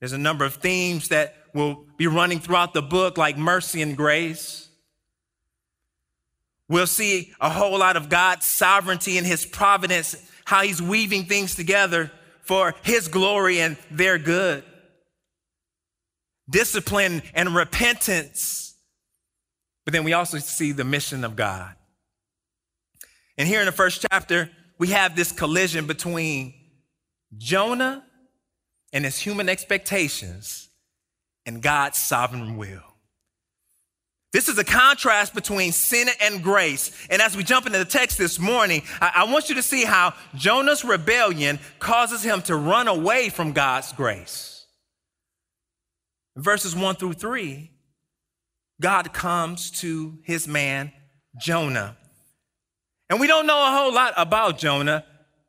There's 0.00 0.12
a 0.12 0.18
number 0.18 0.44
of 0.44 0.56
themes 0.56 1.08
that 1.08 1.34
will 1.54 1.86
be 1.96 2.06
running 2.06 2.38
throughout 2.38 2.74
the 2.74 2.82
book, 2.82 3.16
like 3.16 3.38
mercy 3.38 3.80
and 3.80 3.96
grace. 3.96 4.68
We'll 6.68 6.86
see 6.86 7.32
a 7.40 7.48
whole 7.48 7.78
lot 7.78 7.96
of 7.96 8.10
God's 8.10 8.44
sovereignty 8.44 9.16
and 9.16 9.26
his 9.26 9.46
providence, 9.46 10.16
how 10.44 10.64
he's 10.64 10.82
weaving 10.82 11.24
things 11.24 11.54
together 11.54 12.12
for 12.46 12.74
his 12.82 13.08
glory 13.08 13.60
and 13.60 13.76
their 13.90 14.18
good. 14.18 14.64
Discipline 16.48 17.22
and 17.34 17.54
repentance. 17.54 18.74
But 19.84 19.92
then 19.92 20.04
we 20.04 20.12
also 20.12 20.38
see 20.38 20.72
the 20.72 20.84
mission 20.84 21.24
of 21.24 21.36
God. 21.36 21.74
And 23.36 23.46
here 23.46 23.60
in 23.60 23.66
the 23.66 23.72
first 23.72 24.06
chapter, 24.10 24.50
we 24.78 24.88
have 24.88 25.16
this 25.16 25.32
collision 25.32 25.86
between 25.86 26.54
Jonah 27.36 28.04
and 28.92 29.04
his 29.04 29.18
human 29.18 29.48
expectations 29.48 30.68
and 31.44 31.62
God's 31.62 31.98
sovereign 31.98 32.56
will. 32.56 32.85
This 34.32 34.48
is 34.48 34.58
a 34.58 34.64
contrast 34.64 35.34
between 35.34 35.72
sin 35.72 36.08
and 36.20 36.42
grace. 36.42 36.90
And 37.08 37.22
as 37.22 37.36
we 37.36 37.44
jump 37.44 37.66
into 37.66 37.78
the 37.78 37.84
text 37.84 38.18
this 38.18 38.38
morning, 38.38 38.82
I, 39.00 39.12
I, 39.16 39.24
want 39.32 39.48
you 39.48 39.54
to 39.54 39.62
see 39.62 39.84
how 39.84 40.14
Jonah's 40.34 40.84
rebellion 40.84 41.58
causes 41.78 42.22
him 42.22 42.42
to 42.42 42.56
run 42.56 42.88
away 42.88 43.28
from 43.28 43.52
God's 43.52 43.92
grace. 43.92 44.66
Verses 46.36 46.76
one 46.76 46.96
through 46.96 47.14
three, 47.14 47.70
God 48.80 49.12
comes 49.14 49.70
to 49.80 50.18
his 50.22 50.46
man, 50.46 50.92
Jonah. 51.40 51.96
And 53.08 53.20
we 53.20 53.26
don't 53.26 53.46
know 53.46 53.66
a 53.66 53.70
whole 53.70 53.94
lot 53.94 54.12
about 54.16 54.58
Jonah. 54.58 55.04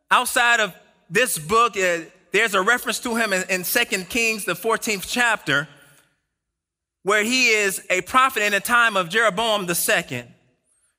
Outside 0.10 0.60
of 0.60 0.74
this 1.10 1.38
book, 1.38 1.76
uh, 1.76 2.02
there's 2.32 2.54
a 2.54 2.62
reference 2.62 3.00
to 3.00 3.16
him 3.16 3.34
in, 3.34 3.44
in 3.50 3.64
2 3.64 3.86
Kings, 4.06 4.46
the 4.46 4.54
14th 4.54 5.06
chapter 5.08 5.68
where 7.08 7.24
he 7.24 7.48
is 7.48 7.82
a 7.90 8.02
prophet 8.02 8.44
in 8.44 8.52
the 8.52 8.60
time 8.60 8.98
of 8.98 9.08
Jeroboam 9.08 9.66
II. 9.66 10.26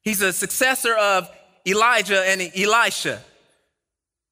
He's 0.00 0.22
a 0.22 0.32
successor 0.32 0.96
of 0.96 1.30
Elijah 1.66 2.22
and 2.26 2.40
Elisha. 2.56 3.20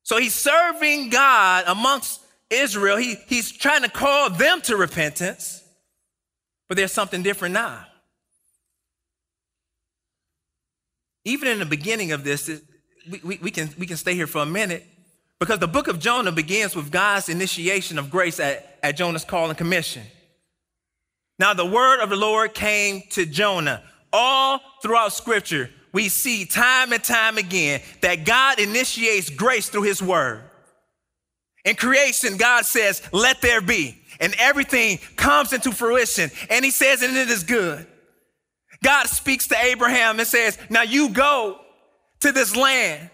So 0.03 0.17
he's 0.17 0.33
serving 0.33 1.11
God 1.11 1.65
amongst 1.67 2.23
Israel. 2.49 2.97
He, 2.97 3.17
he's 3.27 3.53
trying 3.53 3.83
to 3.83 3.91
call 3.91 4.31
them 4.31 4.63
to 4.63 4.77
repentance, 4.79 5.63
but 6.67 6.79
there's 6.79 6.93
something 6.93 7.23
different 7.23 7.53
now. 7.53 7.85
Even 11.27 11.47
in 11.47 11.59
the 11.59 11.67
beginning 11.67 12.13
of 12.13 12.25
this, 12.25 12.49
we, 13.11 13.21
we, 13.23 13.39
we, 13.43 13.51
can, 13.51 13.69
we 13.79 13.85
can 13.85 13.99
stay 13.99 14.15
here 14.15 14.27
for 14.27 14.39
a 14.39 14.47
minute 14.47 14.83
because 15.39 15.59
the 15.59 15.69
book 15.69 15.89
of 15.89 16.01
Jonah 16.01 16.33
begins 16.33 16.75
with 16.75 16.91
God's 16.91 17.29
initiation 17.29 17.99
of 17.99 18.11
grace 18.11 18.41
at, 18.41 18.79
at 18.83 18.97
Jonah's 18.97 19.27
call 19.27 19.51
and 19.51 19.59
commission. 19.59 20.05
Now, 21.39 21.55
the 21.55 21.67
word 21.67 22.01
of 22.01 22.11
the 22.11 22.17
Lord 22.17 22.55
came 22.55 23.03
to 23.11 23.27
Jonah. 23.27 23.83
All 24.13 24.61
throughout 24.83 25.13
scripture, 25.13 25.71
we 25.93 26.09
see 26.09 26.45
time 26.47 26.93
and 26.93 27.03
time 27.03 27.39
again 27.39 27.81
that 28.01 28.25
God 28.25 28.59
initiates 28.59 29.31
grace 29.31 29.69
through 29.69 29.83
his 29.83 30.03
word. 30.03 30.43
In 31.65 31.75
creation, 31.75 32.37
God 32.37 32.65
says, 32.65 33.03
let 33.13 33.43
there 33.43 33.61
be. 33.61 33.99
And 34.21 34.35
everything 34.39 34.99
comes 35.17 35.53
into 35.53 35.73
fruition. 35.73 36.31
And 36.49 36.65
he 36.65 36.71
says, 36.71 37.03
and 37.03 37.17
it 37.17 37.29
is 37.29 37.43
good. 37.43 37.87
God 38.83 39.07
speaks 39.07 39.49
to 39.49 39.57
Abraham 39.59 40.19
and 40.19 40.29
says, 40.29 40.59
now 40.71 40.83
you 40.83 41.11
go 41.11 41.59
to 42.21 42.33
this 42.33 42.55
land 42.57 43.11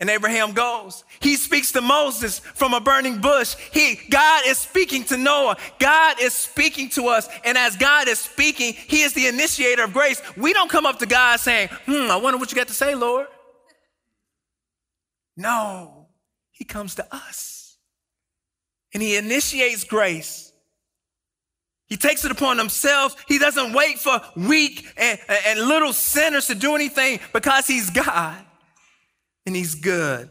and 0.00 0.08
Abraham 0.08 0.52
goes. 0.52 1.04
He 1.20 1.34
speaks 1.36 1.72
to 1.72 1.80
Moses 1.80 2.38
from 2.38 2.72
a 2.72 2.80
burning 2.80 3.20
bush. 3.20 3.56
He, 3.72 3.98
God 4.08 4.44
is 4.46 4.58
speaking 4.58 5.04
to 5.04 5.16
Noah. 5.16 5.56
God 5.80 6.20
is 6.20 6.32
speaking 6.32 6.88
to 6.90 7.08
us. 7.08 7.28
And 7.44 7.58
as 7.58 7.76
God 7.76 8.06
is 8.06 8.18
speaking, 8.18 8.74
He 8.74 9.02
is 9.02 9.12
the 9.12 9.26
initiator 9.26 9.84
of 9.84 9.92
grace. 9.92 10.22
We 10.36 10.52
don't 10.52 10.70
come 10.70 10.86
up 10.86 11.00
to 11.00 11.06
God 11.06 11.40
saying, 11.40 11.68
hmm, 11.86 12.10
I 12.10 12.16
wonder 12.16 12.38
what 12.38 12.52
you 12.52 12.56
got 12.56 12.68
to 12.68 12.74
say, 12.74 12.94
Lord. 12.94 13.26
No, 15.36 16.06
He 16.52 16.64
comes 16.64 16.94
to 16.96 17.14
us 17.14 17.76
and 18.94 19.02
He 19.02 19.16
initiates 19.16 19.82
grace. 19.82 20.52
He 21.86 21.96
takes 21.96 22.22
it 22.26 22.30
upon 22.30 22.58
himself. 22.58 23.16
He 23.26 23.38
doesn't 23.38 23.72
wait 23.72 23.98
for 23.98 24.20
weak 24.36 24.86
and, 24.98 25.18
and 25.46 25.58
little 25.58 25.94
sinners 25.94 26.46
to 26.48 26.54
do 26.54 26.74
anything 26.74 27.18
because 27.32 27.66
he's 27.66 27.88
God 27.88 28.44
and 29.48 29.56
he's 29.56 29.74
good. 29.74 30.28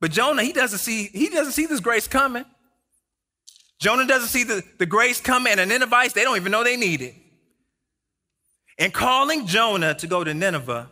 But 0.00 0.12
Jonah, 0.12 0.44
he 0.44 0.52
doesn't 0.52 0.78
see, 0.78 1.04
he 1.06 1.28
doesn't 1.28 1.54
see 1.54 1.66
this 1.66 1.80
grace 1.80 2.06
coming. 2.06 2.44
Jonah 3.80 4.06
doesn't 4.06 4.28
see 4.28 4.44
the, 4.44 4.62
the 4.78 4.86
grace 4.86 5.20
coming, 5.20 5.58
and 5.58 5.70
the 5.70 5.78
Ninevites, 5.78 6.12
they 6.12 6.22
don't 6.22 6.36
even 6.36 6.52
know 6.52 6.62
they 6.62 6.76
need 6.76 7.00
it. 7.00 7.14
In 8.78 8.90
calling 8.90 9.46
Jonah 9.46 9.94
to 9.94 10.06
go 10.06 10.22
to 10.22 10.32
Nineveh, 10.32 10.90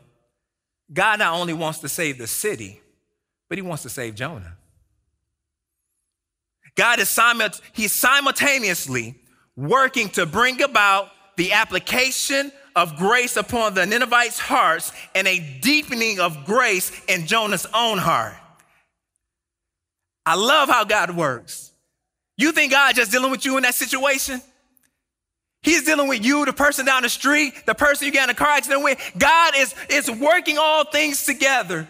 God 0.92 1.18
not 1.18 1.34
only 1.34 1.52
wants 1.52 1.80
to 1.80 1.88
save 1.88 2.18
the 2.18 2.26
city, 2.26 2.80
but 3.48 3.58
he 3.58 3.62
wants 3.62 3.82
to 3.84 3.90
save 3.90 4.14
Jonah. 4.14 4.56
God 6.74 7.00
is 7.00 7.08
simult- 7.08 7.60
he's 7.72 7.92
simultaneously 7.92 9.16
working 9.56 10.08
to 10.10 10.24
bring 10.24 10.62
about 10.62 11.10
the 11.36 11.52
application 11.52 12.52
of 12.78 12.96
grace 12.96 13.36
upon 13.36 13.74
the 13.74 13.84
Ninevites' 13.84 14.38
hearts 14.38 14.92
and 15.14 15.26
a 15.26 15.40
deepening 15.60 16.20
of 16.20 16.46
grace 16.46 16.92
in 17.08 17.26
Jonah's 17.26 17.66
own 17.74 17.98
heart. 17.98 18.34
I 20.24 20.36
love 20.36 20.68
how 20.68 20.84
God 20.84 21.16
works. 21.16 21.72
You 22.36 22.52
think 22.52 22.70
God 22.70 22.94
just 22.94 23.10
dealing 23.10 23.32
with 23.32 23.44
you 23.44 23.56
in 23.56 23.64
that 23.64 23.74
situation? 23.74 24.40
He's 25.62 25.82
dealing 25.82 26.06
with 26.06 26.24
you, 26.24 26.44
the 26.44 26.52
person 26.52 26.86
down 26.86 27.02
the 27.02 27.08
street, 27.08 27.66
the 27.66 27.74
person 27.74 28.06
you 28.06 28.12
got 28.12 28.28
in 28.28 28.30
a 28.30 28.34
car 28.34 28.50
accident 28.50 28.84
with. 28.84 29.12
God 29.18 29.54
is, 29.56 29.74
is 29.90 30.08
working 30.08 30.56
all 30.56 30.84
things 30.84 31.24
together. 31.24 31.88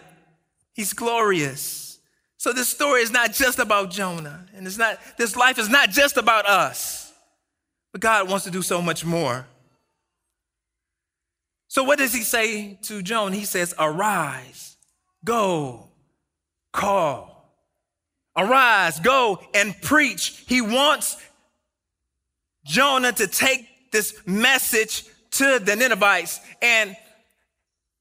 He's 0.73 0.93
glorious. 0.93 1.99
So 2.37 2.51
this 2.51 2.67
story 2.67 3.01
is 3.01 3.11
not 3.11 3.33
just 3.33 3.59
about 3.59 3.91
Jonah, 3.91 4.47
and 4.55 4.65
it's 4.65 4.77
not, 4.77 4.97
this 5.17 5.35
life 5.35 5.59
is 5.59 5.69
not 5.69 5.91
just 5.91 6.17
about 6.17 6.47
us. 6.47 7.13
But 7.91 8.01
God 8.01 8.27
wants 8.27 8.45
to 8.45 8.51
do 8.51 8.61
so 8.61 8.81
much 8.81 9.05
more. 9.05 9.45
So, 11.69 11.83
what 11.83 11.99
does 11.99 12.13
he 12.13 12.21
say 12.21 12.79
to 12.83 13.03
Jonah? 13.03 13.35
He 13.35 13.45
says, 13.45 13.75
Arise, 13.79 14.75
go, 15.23 15.91
call. 16.73 17.29
Arise, 18.35 18.99
go 18.99 19.39
and 19.53 19.79
preach. 19.81 20.43
He 20.47 20.61
wants 20.61 21.17
Jonah 22.65 23.11
to 23.11 23.27
take 23.27 23.91
this 23.91 24.15
message 24.25 25.05
to 25.31 25.59
the 25.59 25.75
Ninevites. 25.75 26.39
And, 26.61 26.95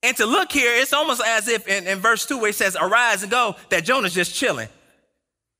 and 0.02 0.16
to 0.16 0.24
look 0.24 0.50
here, 0.50 0.72
it's 0.74 0.94
almost 0.94 1.22
as 1.24 1.46
if 1.48 1.68
in, 1.68 1.86
in 1.86 1.98
verse 1.98 2.24
2 2.24 2.38
where 2.38 2.46
he 2.48 2.52
says, 2.52 2.74
Arise 2.80 3.22
and 3.22 3.30
go, 3.30 3.54
that 3.68 3.84
Jonah's 3.84 4.14
just 4.14 4.34
chilling. 4.34 4.68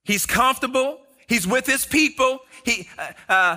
He's 0.05 0.25
comfortable. 0.25 1.01
He's 1.29 1.47
with 1.47 1.67
his 1.67 1.85
people. 1.85 2.41
He, 2.65 2.89
uh, 2.99 3.13
uh, 3.31 3.57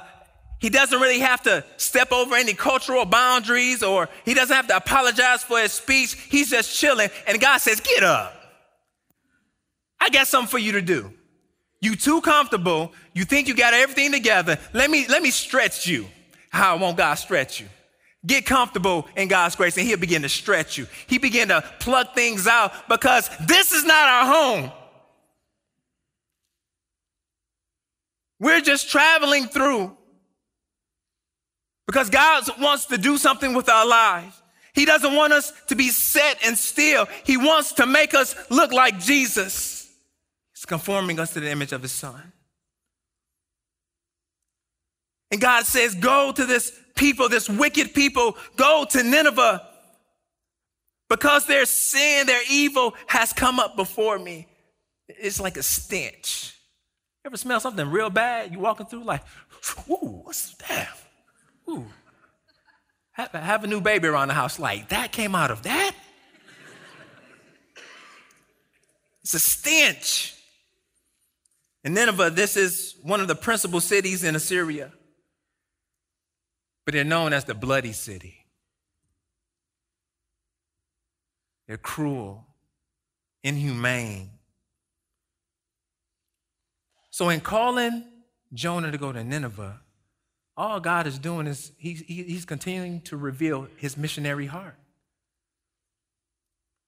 he 0.61 0.69
doesn't 0.69 1.01
really 1.01 1.19
have 1.19 1.41
to 1.43 1.65
step 1.77 2.11
over 2.11 2.35
any 2.35 2.53
cultural 2.53 3.03
boundaries 3.03 3.81
or 3.81 4.07
he 4.23 4.35
doesn't 4.35 4.55
have 4.55 4.67
to 4.67 4.77
apologize 4.77 5.43
for 5.43 5.59
his 5.59 5.71
speech. 5.71 6.13
He's 6.13 6.51
just 6.51 6.77
chilling. 6.77 7.09
And 7.27 7.41
God 7.41 7.57
says, 7.57 7.79
Get 7.81 8.03
up. 8.03 8.33
I 9.99 10.09
got 10.09 10.27
something 10.27 10.49
for 10.49 10.59
you 10.59 10.73
to 10.73 10.81
do. 10.81 11.11
You 11.79 11.95
too 11.95 12.21
comfortable. 12.21 12.93
You 13.13 13.25
think 13.25 13.47
you 13.47 13.55
got 13.55 13.73
everything 13.73 14.11
together. 14.11 14.59
Let 14.71 14.91
me, 14.91 15.07
let 15.07 15.23
me 15.23 15.31
stretch 15.31 15.87
you 15.87 16.05
how 16.51 16.75
I 16.75 16.79
want 16.79 16.95
God 16.95 17.15
stretch 17.15 17.59
you. 17.59 17.67
Get 18.23 18.45
comfortable 18.45 19.07
in 19.15 19.29
God's 19.29 19.55
grace 19.55 19.77
and 19.77 19.87
he'll 19.87 19.97
begin 19.97 20.21
to 20.21 20.29
stretch 20.29 20.77
you. 20.77 20.85
He 21.07 21.17
begin 21.17 21.47
to 21.47 21.63
plug 21.79 22.13
things 22.13 22.45
out 22.45 22.87
because 22.87 23.31
this 23.47 23.71
is 23.71 23.83
not 23.83 24.07
our 24.07 24.25
home. 24.27 24.71
We're 28.39 28.61
just 28.61 28.91
traveling 28.91 29.47
through 29.47 29.97
because 31.91 32.09
God 32.09 32.45
wants 32.57 32.85
to 32.85 32.97
do 32.97 33.17
something 33.17 33.53
with 33.53 33.67
our 33.67 33.85
lives. 33.85 34.41
He 34.73 34.85
doesn't 34.85 35.13
want 35.13 35.33
us 35.33 35.51
to 35.67 35.75
be 35.75 35.89
set 35.89 36.37
and 36.45 36.57
still. 36.57 37.05
He 37.25 37.35
wants 37.35 37.73
to 37.73 37.85
make 37.85 38.13
us 38.13 38.33
look 38.49 38.71
like 38.71 38.97
Jesus. 38.97 39.91
He's 40.55 40.63
conforming 40.63 41.19
us 41.19 41.33
to 41.33 41.41
the 41.41 41.51
image 41.51 41.73
of 41.73 41.81
his 41.81 41.91
son. 41.91 42.31
And 45.31 45.41
God 45.41 45.65
says, 45.65 45.93
Go 45.95 46.31
to 46.31 46.45
this 46.45 46.71
people, 46.95 47.27
this 47.27 47.49
wicked 47.49 47.93
people, 47.93 48.37
go 48.55 48.85
to 48.89 49.03
Nineveh 49.03 49.61
because 51.09 51.45
their 51.45 51.65
sin, 51.65 52.25
their 52.25 52.41
evil 52.49 52.95
has 53.07 53.33
come 53.33 53.59
up 53.59 53.75
before 53.75 54.17
me. 54.17 54.47
It's 55.09 55.41
like 55.41 55.57
a 55.57 55.63
stench. 55.63 56.57
Ever 57.25 57.35
smell 57.35 57.59
something 57.59 57.91
real 57.91 58.09
bad? 58.09 58.53
You 58.53 58.59
walking 58.59 58.85
through 58.85 59.03
like, 59.03 59.23
ooh, 59.89 60.21
what's 60.23 60.53
that? 60.69 60.97
Ooh. 61.71 61.85
Have, 63.13 63.31
have 63.31 63.63
a 63.63 63.67
new 63.67 63.81
baby 63.81 64.07
around 64.07 64.29
the 64.29 64.33
house 64.33 64.59
like, 64.59 64.89
that 64.89 65.11
came 65.11 65.35
out 65.35 65.51
of 65.51 65.63
that? 65.63 65.95
it's 69.21 69.33
a 69.33 69.39
stench. 69.39 70.35
And 71.83 71.95
Nineveh, 71.95 72.29
this 72.29 72.55
is 72.55 72.95
one 73.01 73.21
of 73.21 73.27
the 73.27 73.35
principal 73.35 73.81
cities 73.81 74.23
in 74.23 74.35
Assyria, 74.35 74.91
but 76.85 76.93
they're 76.93 77.03
known 77.03 77.33
as 77.33 77.45
the 77.45 77.55
bloody 77.55 77.91
city. 77.91 78.45
They're 81.67 81.77
cruel, 81.77 82.45
inhumane. 83.43 84.29
So, 87.09 87.29
in 87.29 87.41
calling 87.41 88.05
Jonah 88.53 88.91
to 88.91 88.97
go 88.97 89.11
to 89.11 89.23
Nineveh, 89.23 89.79
all 90.57 90.79
God 90.79 91.07
is 91.07 91.17
doing 91.17 91.47
is 91.47 91.71
he's, 91.77 92.01
he's 92.01 92.45
continuing 92.45 93.01
to 93.01 93.17
reveal 93.17 93.67
his 93.77 93.97
missionary 93.97 94.45
heart. 94.45 94.75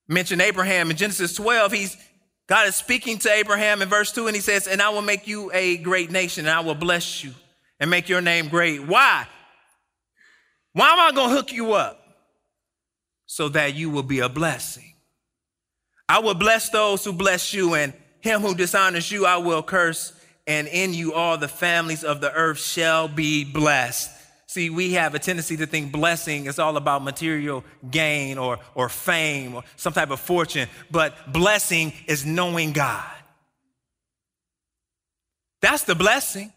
Mention 0.08 0.42
Abraham 0.42 0.92
in 0.92 0.98
Genesis 0.98 1.34
12, 1.36 1.72
he's, 1.72 1.98
God 2.48 2.68
is 2.68 2.76
speaking 2.76 3.18
to 3.20 3.32
Abraham 3.32 3.82
in 3.82 3.88
verse 3.88 4.12
2, 4.12 4.28
and 4.28 4.36
he 4.36 4.42
says, 4.42 4.68
And 4.68 4.82
I 4.82 4.90
will 4.90 5.02
make 5.02 5.28
you 5.28 5.50
a 5.54 5.78
great 5.78 6.12
nation, 6.12 6.46
and 6.46 6.54
I 6.54 6.60
will 6.60 6.76
bless 6.76 7.24
you 7.24 7.32
and 7.80 7.90
make 7.90 8.10
your 8.10 8.22
name 8.22 8.50
great. 8.50 8.86
Why? 8.86 9.26
Why 10.74 10.90
am 10.90 11.00
I 11.00 11.12
going 11.16 11.30
to 11.30 11.36
hook 11.36 11.54
you 11.54 11.74
up? 11.74 12.00
So 13.26 13.50
that 13.50 13.76
you 13.76 13.90
will 13.90 14.04
be 14.04 14.20
a 14.20 14.30
blessing. 14.30 14.94
I 16.10 16.20
will 16.20 16.36
bless 16.36 16.70
those 16.70 17.06
who 17.06 17.14
bless 17.14 17.54
you, 17.54 17.76
and 17.76 17.94
him 18.20 18.42
who 18.42 18.56
dishonors 18.56 19.10
you, 19.10 19.26
I 19.26 19.38
will 19.38 19.64
curse 19.64 20.14
and 20.48 20.68
in 20.68 20.94
you 20.94 21.14
all 21.14 21.38
the 21.38 21.48
families 21.48 22.04
of 22.04 22.22
the 22.22 22.32
earth 22.32 22.60
shall 22.60 23.08
be 23.08 23.44
blessed. 23.44 24.10
See, 24.48 24.70
we 24.70 24.94
have 24.94 25.16
a 25.16 25.20
tendency 25.20 25.58
to 25.58 25.66
think 25.66 25.92
blessing 25.92 26.46
is 26.46 26.60
all 26.60 26.78
about 26.78 27.04
material 27.04 27.64
gain 27.90 28.38
or, 28.38 28.60
or 28.76 28.88
fame 28.88 29.56
or 29.56 29.64
some 29.78 29.94
type 29.94 30.12
of 30.12 30.20
fortune, 30.20 30.70
but 30.92 31.32
blessing 31.32 31.92
is 32.08 32.26
knowing 32.26 32.72
God. 32.72 33.10
That's 35.62 35.84
the 35.84 35.96
blessing. 35.96 36.54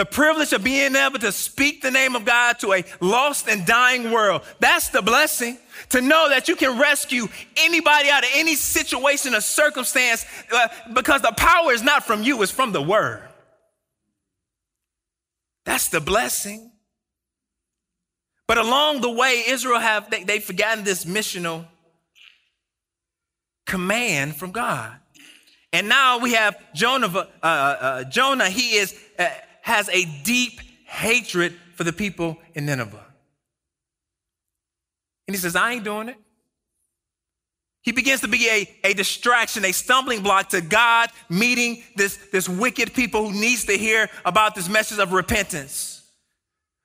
The 0.00 0.06
privilege 0.06 0.54
of 0.54 0.64
being 0.64 0.96
able 0.96 1.18
to 1.18 1.30
speak 1.30 1.82
the 1.82 1.90
name 1.90 2.16
of 2.16 2.24
God 2.24 2.58
to 2.60 2.72
a 2.72 2.84
lost 3.02 3.50
and 3.50 3.66
dying 3.66 4.10
world. 4.10 4.40
That's 4.58 4.88
the 4.88 5.02
blessing. 5.02 5.58
To 5.90 6.00
know 6.00 6.30
that 6.30 6.48
you 6.48 6.56
can 6.56 6.78
rescue 6.78 7.28
anybody 7.58 8.08
out 8.08 8.24
of 8.24 8.30
any 8.32 8.54
situation 8.54 9.34
or 9.34 9.42
circumstance 9.42 10.24
uh, 10.50 10.68
because 10.94 11.20
the 11.20 11.32
power 11.32 11.74
is 11.74 11.82
not 11.82 12.06
from 12.06 12.22
you, 12.22 12.40
it's 12.40 12.50
from 12.50 12.72
the 12.72 12.80
word. 12.80 13.28
That's 15.66 15.88
the 15.88 16.00
blessing. 16.00 16.72
But 18.48 18.56
along 18.56 19.02
the 19.02 19.10
way, 19.10 19.42
Israel 19.48 19.80
have 19.80 20.08
they, 20.08 20.24
they've 20.24 20.42
forgotten 20.42 20.82
this 20.82 21.04
missional 21.04 21.66
command 23.66 24.34
from 24.34 24.52
God. 24.52 24.96
And 25.74 25.90
now 25.90 26.20
we 26.20 26.32
have 26.32 26.56
Jonah. 26.74 27.08
Uh, 27.08 27.26
uh, 27.42 27.46
uh 27.46 28.04
Jonah, 28.04 28.48
he 28.48 28.76
is 28.76 28.98
uh, 29.18 29.28
has 29.70 29.88
a 29.88 30.04
deep 30.24 30.60
hatred 30.84 31.54
for 31.76 31.84
the 31.84 31.92
people 31.92 32.36
in 32.54 32.66
Nineveh. 32.66 33.06
And 35.26 35.34
he 35.34 35.40
says, 35.40 35.54
I 35.54 35.72
ain't 35.72 35.84
doing 35.84 36.08
it. 36.08 36.16
He 37.82 37.92
begins 37.92 38.20
to 38.22 38.28
be 38.28 38.48
a, 38.48 38.68
a 38.84 38.94
distraction, 38.94 39.64
a 39.64 39.72
stumbling 39.72 40.22
block 40.22 40.50
to 40.50 40.60
God 40.60 41.10
meeting 41.28 41.82
this, 41.96 42.18
this 42.32 42.48
wicked 42.48 42.92
people 42.92 43.26
who 43.26 43.32
needs 43.32 43.64
to 43.66 43.72
hear 43.78 44.10
about 44.24 44.54
this 44.54 44.68
message 44.68 44.98
of 44.98 45.12
repentance. 45.12 46.02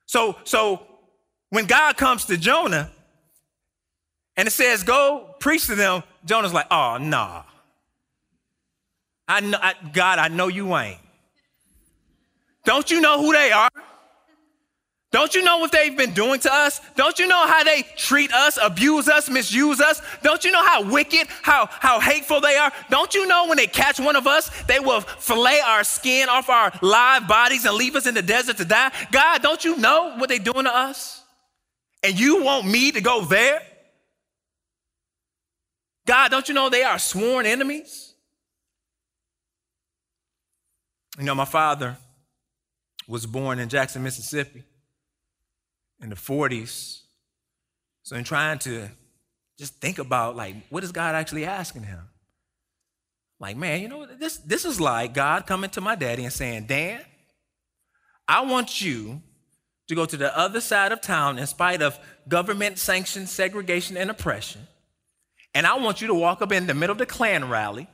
So, 0.06 0.38
so 0.44 0.86
when 1.50 1.66
God 1.66 1.98
comes 1.98 2.26
to 2.26 2.38
Jonah 2.38 2.92
and 4.38 4.48
it 4.48 4.52
says, 4.52 4.84
go 4.84 5.36
preach 5.40 5.66
to 5.66 5.76
them, 5.76 6.04
Jonah's 6.24 6.54
like, 6.54 6.68
oh, 6.70 6.98
nah. 7.02 7.44
I 9.28 9.40
know, 9.40 9.58
I, 9.60 9.74
God, 9.92 10.20
I 10.20 10.28
know 10.28 10.48
you 10.48 10.78
ain't. 10.78 11.00
Don't 12.66 12.92
you 12.92 13.00
know 13.00 13.22
who 13.22 13.32
they 13.32 13.52
are? 13.52 13.70
Don't 15.16 15.34
you 15.34 15.44
know 15.44 15.60
what 15.60 15.72
they've 15.72 15.96
been 15.96 16.14
doing 16.14 16.42
to 16.42 16.54
us? 16.54 16.82
Don't 16.98 17.18
you 17.20 17.26
know 17.26 17.48
how 17.48 17.64
they 17.64 17.84
treat 17.96 18.34
us, 18.34 18.60
abuse 18.62 19.08
us, 19.08 19.30
misuse 19.30 19.80
us? 19.80 20.02
Don't 20.24 20.44
you 20.44 20.52
know 20.52 20.66
how 20.66 20.92
wicked, 20.92 21.28
how, 21.42 21.68
how 21.72 22.02
hateful 22.02 22.42
they 22.42 22.58
are? 22.58 22.70
Don't 22.90 23.14
you 23.14 23.26
know 23.26 23.48
when 23.48 23.56
they 23.56 23.68
catch 23.68 23.98
one 23.98 24.18
of 24.18 24.28
us, 24.28 24.52
they 24.64 24.82
will 24.82 25.00
fillet 25.00 25.62
our 25.62 25.86
skin 25.86 26.28
off 26.28 26.50
our 26.50 26.74
live 26.82 27.30
bodies 27.30 27.64
and 27.64 27.76
leave 27.76 27.96
us 27.96 28.08
in 28.08 28.14
the 28.14 28.22
desert 28.22 28.58
to 28.58 28.66
die? 28.66 28.92
God, 29.14 29.42
don't 29.42 29.64
you 29.64 29.78
know 29.78 30.18
what 30.18 30.28
they're 30.28 30.38
doing 30.38 30.66
to 30.66 30.76
us? 30.76 31.24
And 32.04 32.20
you 32.20 32.44
want 32.44 32.68
me 32.68 32.92
to 32.92 33.00
go 33.00 33.22
there? 33.24 33.62
God, 36.06 36.30
don't 36.30 36.50
you 36.50 36.54
know 36.54 36.70
they 36.70 36.84
are 36.84 37.00
sworn 37.00 37.46
enemies? 37.46 38.16
You 41.18 41.24
know, 41.24 41.36
my 41.36 41.46
father, 41.46 41.96
was 43.08 43.26
born 43.26 43.60
in 43.60 43.70
Jackson, 43.70 44.04
Mississippi 44.04 44.64
in 46.02 46.10
the 46.10 46.16
40s. 46.16 47.02
So 48.04 48.16
in 48.16 48.24
trying 48.24 48.60
to 48.60 48.90
just 49.58 49.80
think 49.82 50.00
about 50.00 50.36
like 50.36 50.56
what 50.70 50.84
is 50.84 50.92
God 50.92 51.16
actually 51.16 51.46
asking 51.46 51.84
him? 51.84 52.02
Like, 53.40 53.58
man, 53.58 53.82
you 53.82 53.88
know, 53.88 54.06
this 54.06 54.38
this 54.38 54.66
is 54.66 54.80
like 54.80 55.14
God 55.14 55.46
coming 55.46 55.70
to 55.72 55.82
my 55.82 55.96
daddy 55.96 56.24
and 56.24 56.34
saying, 56.34 56.66
Dan, 56.68 57.02
I 58.28 58.42
want 58.46 58.82
you 58.82 59.22
to 59.88 59.96
go 59.96 60.06
to 60.06 60.18
the 60.18 60.36
other 60.38 60.62
side 60.62 60.92
of 60.92 61.02
town 61.02 61.38
in 61.38 61.46
spite 61.46 61.82
of 61.82 62.00
government 62.28 62.80
sanctioned 62.80 63.30
segregation 63.30 63.98
and 63.98 64.10
oppression. 64.10 64.62
And 65.54 65.66
I 65.66 65.78
want 65.78 66.02
you 66.02 66.08
to 66.08 66.14
walk 66.14 66.42
up 66.42 66.52
in 66.52 66.68
the 66.68 66.74
middle 66.74 66.92
of 66.92 66.98
the 66.98 67.06
Klan 67.06 67.50
rally, 67.50 67.88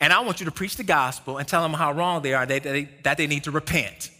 and 0.00 0.12
I 0.12 0.20
want 0.20 0.40
you 0.40 0.46
to 0.46 0.52
preach 0.52 0.76
the 0.76 0.84
gospel 0.84 1.38
and 1.38 1.46
tell 1.46 1.62
them 1.62 1.72
how 1.72 1.92
wrong 1.92 2.22
they 2.22 2.34
are, 2.34 2.46
that 2.46 2.62
they, 2.62 2.88
that 3.04 3.16
they 3.16 3.26
need 3.26 3.44
to 3.44 3.50
repent. 3.50 4.10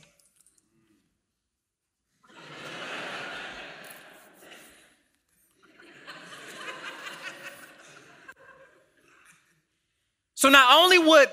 So 10.37 10.51
not 10.51 10.83
only 10.83 10.99
would 10.99 11.29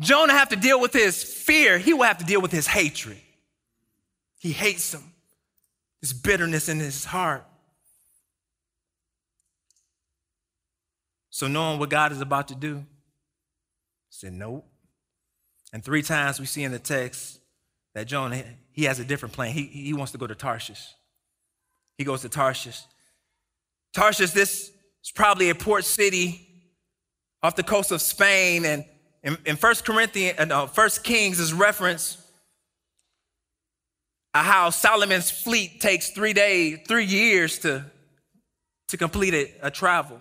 Jonah 0.00 0.32
have 0.32 0.48
to 0.48 0.56
deal 0.56 0.80
with 0.80 0.92
his 0.92 1.22
fear, 1.22 1.78
he 1.78 1.94
will 1.94 2.02
have 2.02 2.18
to 2.18 2.24
deal 2.24 2.42
with 2.42 2.50
his 2.50 2.66
hatred. 2.66 3.16
He 4.36 4.50
hates 4.50 4.90
them, 4.90 5.12
this 6.00 6.12
bitterness 6.12 6.68
in 6.68 6.80
his 6.80 7.04
heart. 7.04 7.44
So 11.30 11.46
knowing 11.46 11.78
what 11.78 11.88
God 11.88 12.10
is 12.10 12.20
about 12.20 12.48
to 12.48 12.56
do, 12.56 12.84
said 14.10 14.32
nope. 14.32 14.66
And 15.72 15.84
three 15.84 16.02
times 16.02 16.40
we 16.40 16.46
see 16.46 16.64
in 16.64 16.72
the 16.72 16.80
text 16.80 17.38
that 17.94 18.08
Jonah, 18.08 18.42
he 18.72 18.84
has 18.84 18.98
a 18.98 19.04
different 19.04 19.34
plan. 19.34 19.52
He, 19.52 19.62
he 19.62 19.92
wants 19.92 20.10
to 20.12 20.18
go 20.18 20.26
to 20.26 20.34
Tarshish. 20.34 20.84
He 21.96 22.02
goes 22.02 22.22
to 22.22 22.28
Tarshish. 22.28 22.82
Tarshish, 23.92 24.32
this 24.32 24.72
is 25.04 25.12
probably 25.14 25.48
a 25.50 25.54
port 25.54 25.84
city 25.84 26.47
off 27.42 27.56
the 27.56 27.62
coast 27.62 27.92
of 27.92 28.00
Spain. 28.02 28.64
And 28.64 28.84
in, 29.22 29.36
in 29.44 29.56
1 29.56 29.74
Corinthians, 29.84 30.38
uh, 30.38 30.44
no, 30.44 30.66
1 30.66 30.90
Kings 31.02 31.38
is 31.38 31.52
reference 31.52 32.24
how 34.34 34.70
Solomon's 34.70 35.30
fleet 35.30 35.80
takes 35.80 36.10
three 36.10 36.32
days, 36.32 36.78
three 36.86 37.04
years 37.04 37.58
to, 37.60 37.84
to 38.88 38.96
complete 38.96 39.34
a, 39.34 39.66
a 39.66 39.70
travel. 39.70 40.20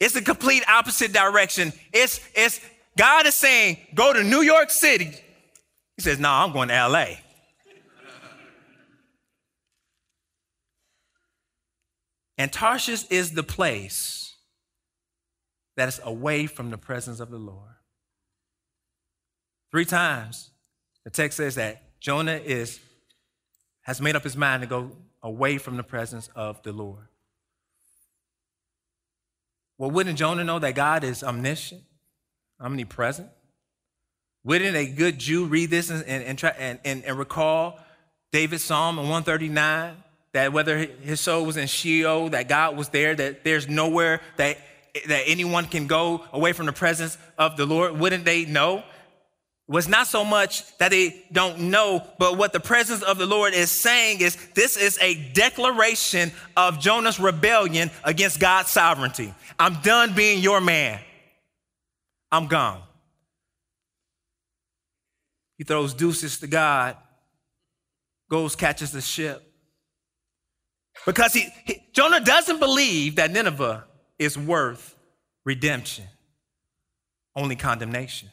It's 0.00 0.14
a 0.14 0.22
complete 0.22 0.62
opposite 0.68 1.12
direction. 1.12 1.72
It's, 1.92 2.20
it's 2.34 2.60
God 2.96 3.26
is 3.26 3.34
saying, 3.34 3.78
go 3.94 4.12
to 4.12 4.22
New 4.22 4.42
York 4.42 4.70
City. 4.70 5.12
He 5.96 6.02
says, 6.02 6.18
no, 6.18 6.30
I'm 6.30 6.52
going 6.52 6.68
to 6.68 6.88
LA. 6.88 7.06
and 12.36 12.52
Tarshish 12.52 13.04
is 13.10 13.32
the 13.32 13.42
place 13.42 14.17
that 15.78 15.88
is 15.88 16.00
away 16.02 16.46
from 16.46 16.70
the 16.70 16.76
presence 16.76 17.20
of 17.20 17.30
the 17.30 17.38
Lord. 17.38 17.76
Three 19.70 19.84
times, 19.84 20.50
the 21.04 21.10
text 21.10 21.36
says 21.36 21.54
that 21.54 22.00
Jonah 22.00 22.40
is, 22.44 22.80
has 23.82 24.00
made 24.00 24.16
up 24.16 24.24
his 24.24 24.36
mind 24.36 24.62
to 24.62 24.66
go 24.66 24.90
away 25.22 25.56
from 25.56 25.76
the 25.76 25.84
presence 25.84 26.28
of 26.34 26.60
the 26.64 26.72
Lord. 26.72 27.06
Well, 29.78 29.92
wouldn't 29.92 30.18
Jonah 30.18 30.42
know 30.42 30.58
that 30.58 30.74
God 30.74 31.04
is 31.04 31.22
omniscient, 31.22 31.82
omnipresent? 32.60 33.28
Wouldn't 34.42 34.74
a 34.74 34.86
good 34.86 35.20
Jew 35.20 35.44
read 35.44 35.70
this 35.70 35.90
and, 35.90 36.04
and, 36.06 36.24
and, 36.24 36.44
and, 36.58 36.80
and, 36.84 37.04
and 37.04 37.18
recall 37.18 37.78
David's 38.32 38.64
Psalm 38.64 38.98
in 38.98 39.04
139 39.04 39.94
that 40.32 40.52
whether 40.52 40.76
his 40.78 41.20
soul 41.20 41.44
was 41.44 41.56
in 41.56 41.68
Sheol, 41.68 42.30
that 42.30 42.48
God 42.48 42.76
was 42.76 42.88
there, 42.88 43.14
that 43.14 43.44
there's 43.44 43.68
nowhere 43.68 44.20
that 44.38 44.58
that 45.06 45.24
anyone 45.26 45.66
can 45.66 45.86
go 45.86 46.24
away 46.32 46.52
from 46.52 46.66
the 46.66 46.72
presence 46.72 47.16
of 47.36 47.56
the 47.56 47.66
Lord? 47.66 47.98
Wouldn't 47.98 48.24
they 48.24 48.44
know? 48.44 48.82
was 49.68 49.86
not 49.86 50.06
so 50.06 50.24
much 50.24 50.76
that 50.78 50.90
they 50.90 51.26
don't 51.30 51.60
know, 51.60 52.02
but 52.18 52.38
what 52.38 52.54
the 52.54 52.60
presence 52.60 53.02
of 53.02 53.18
the 53.18 53.26
Lord 53.26 53.52
is 53.52 53.70
saying 53.70 54.22
is 54.22 54.34
this 54.54 54.78
is 54.78 54.98
a 55.02 55.14
declaration 55.34 56.32
of 56.56 56.80
Jonah's 56.80 57.20
rebellion 57.20 57.90
against 58.02 58.40
God's 58.40 58.70
sovereignty. 58.70 59.32
I'm 59.58 59.74
done 59.82 60.14
being 60.14 60.42
your 60.42 60.62
man. 60.62 60.98
I'm 62.32 62.46
gone. 62.46 62.82
He 65.58 65.64
throws 65.64 65.92
deuces 65.92 66.38
to 66.40 66.46
God, 66.46 66.96
goes, 68.30 68.56
catches 68.56 68.90
the 68.90 69.02
ship. 69.02 69.44
Because 71.04 71.34
he, 71.34 71.48
he, 71.66 71.82
Jonah 71.92 72.20
doesn't 72.20 72.58
believe 72.58 73.16
that 73.16 73.30
Nineveh 73.30 73.84
is 74.18 74.36
worth 74.36 74.94
redemption, 75.44 76.04
only 77.36 77.56
condemnation. 77.56 78.28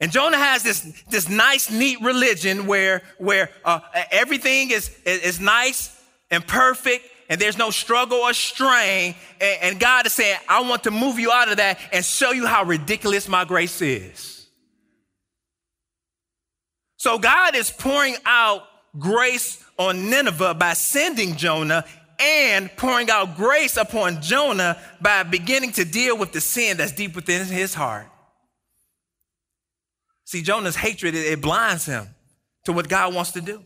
And 0.00 0.10
Jonah 0.10 0.38
has 0.38 0.64
this, 0.64 0.80
this 1.10 1.28
nice, 1.28 1.70
neat 1.70 2.00
religion 2.00 2.66
where, 2.66 3.02
where 3.18 3.50
uh, 3.64 3.80
everything 4.10 4.72
is, 4.72 4.90
is 5.04 5.38
nice 5.38 5.96
and 6.30 6.44
perfect 6.44 7.06
and 7.28 7.40
there's 7.40 7.56
no 7.56 7.70
struggle 7.70 8.18
or 8.18 8.34
strain. 8.34 9.14
And, 9.40 9.58
and 9.62 9.80
God 9.80 10.04
is 10.06 10.12
saying, 10.12 10.38
I 10.48 10.60
want 10.68 10.84
to 10.84 10.90
move 10.90 11.18
you 11.18 11.30
out 11.30 11.48
of 11.48 11.56
that 11.58 11.78
and 11.92 12.04
show 12.04 12.32
you 12.32 12.46
how 12.46 12.64
ridiculous 12.64 13.28
my 13.28 13.44
grace 13.44 13.80
is. 13.80 14.48
So 16.96 17.18
God 17.18 17.54
is 17.56 17.70
pouring 17.70 18.16
out 18.26 18.64
grace 18.98 19.64
on 19.78 20.10
Nineveh 20.10 20.54
by 20.54 20.74
sending 20.74 21.36
Jonah 21.36 21.84
and 22.22 22.70
pouring 22.76 23.10
out 23.10 23.36
grace 23.36 23.76
upon 23.76 24.22
Jonah 24.22 24.78
by 25.00 25.24
beginning 25.24 25.72
to 25.72 25.84
deal 25.84 26.16
with 26.16 26.32
the 26.32 26.40
sin 26.40 26.76
that's 26.76 26.92
deep 26.92 27.16
within 27.16 27.46
his 27.46 27.74
heart. 27.74 28.06
See, 30.24 30.42
Jonah's 30.42 30.76
hatred, 30.76 31.14
it, 31.14 31.42
blinds 31.42 31.84
him 31.84 32.06
to 32.64 32.72
what 32.72 32.88
God 32.88 33.14
wants 33.14 33.32
to 33.32 33.40
do. 33.40 33.62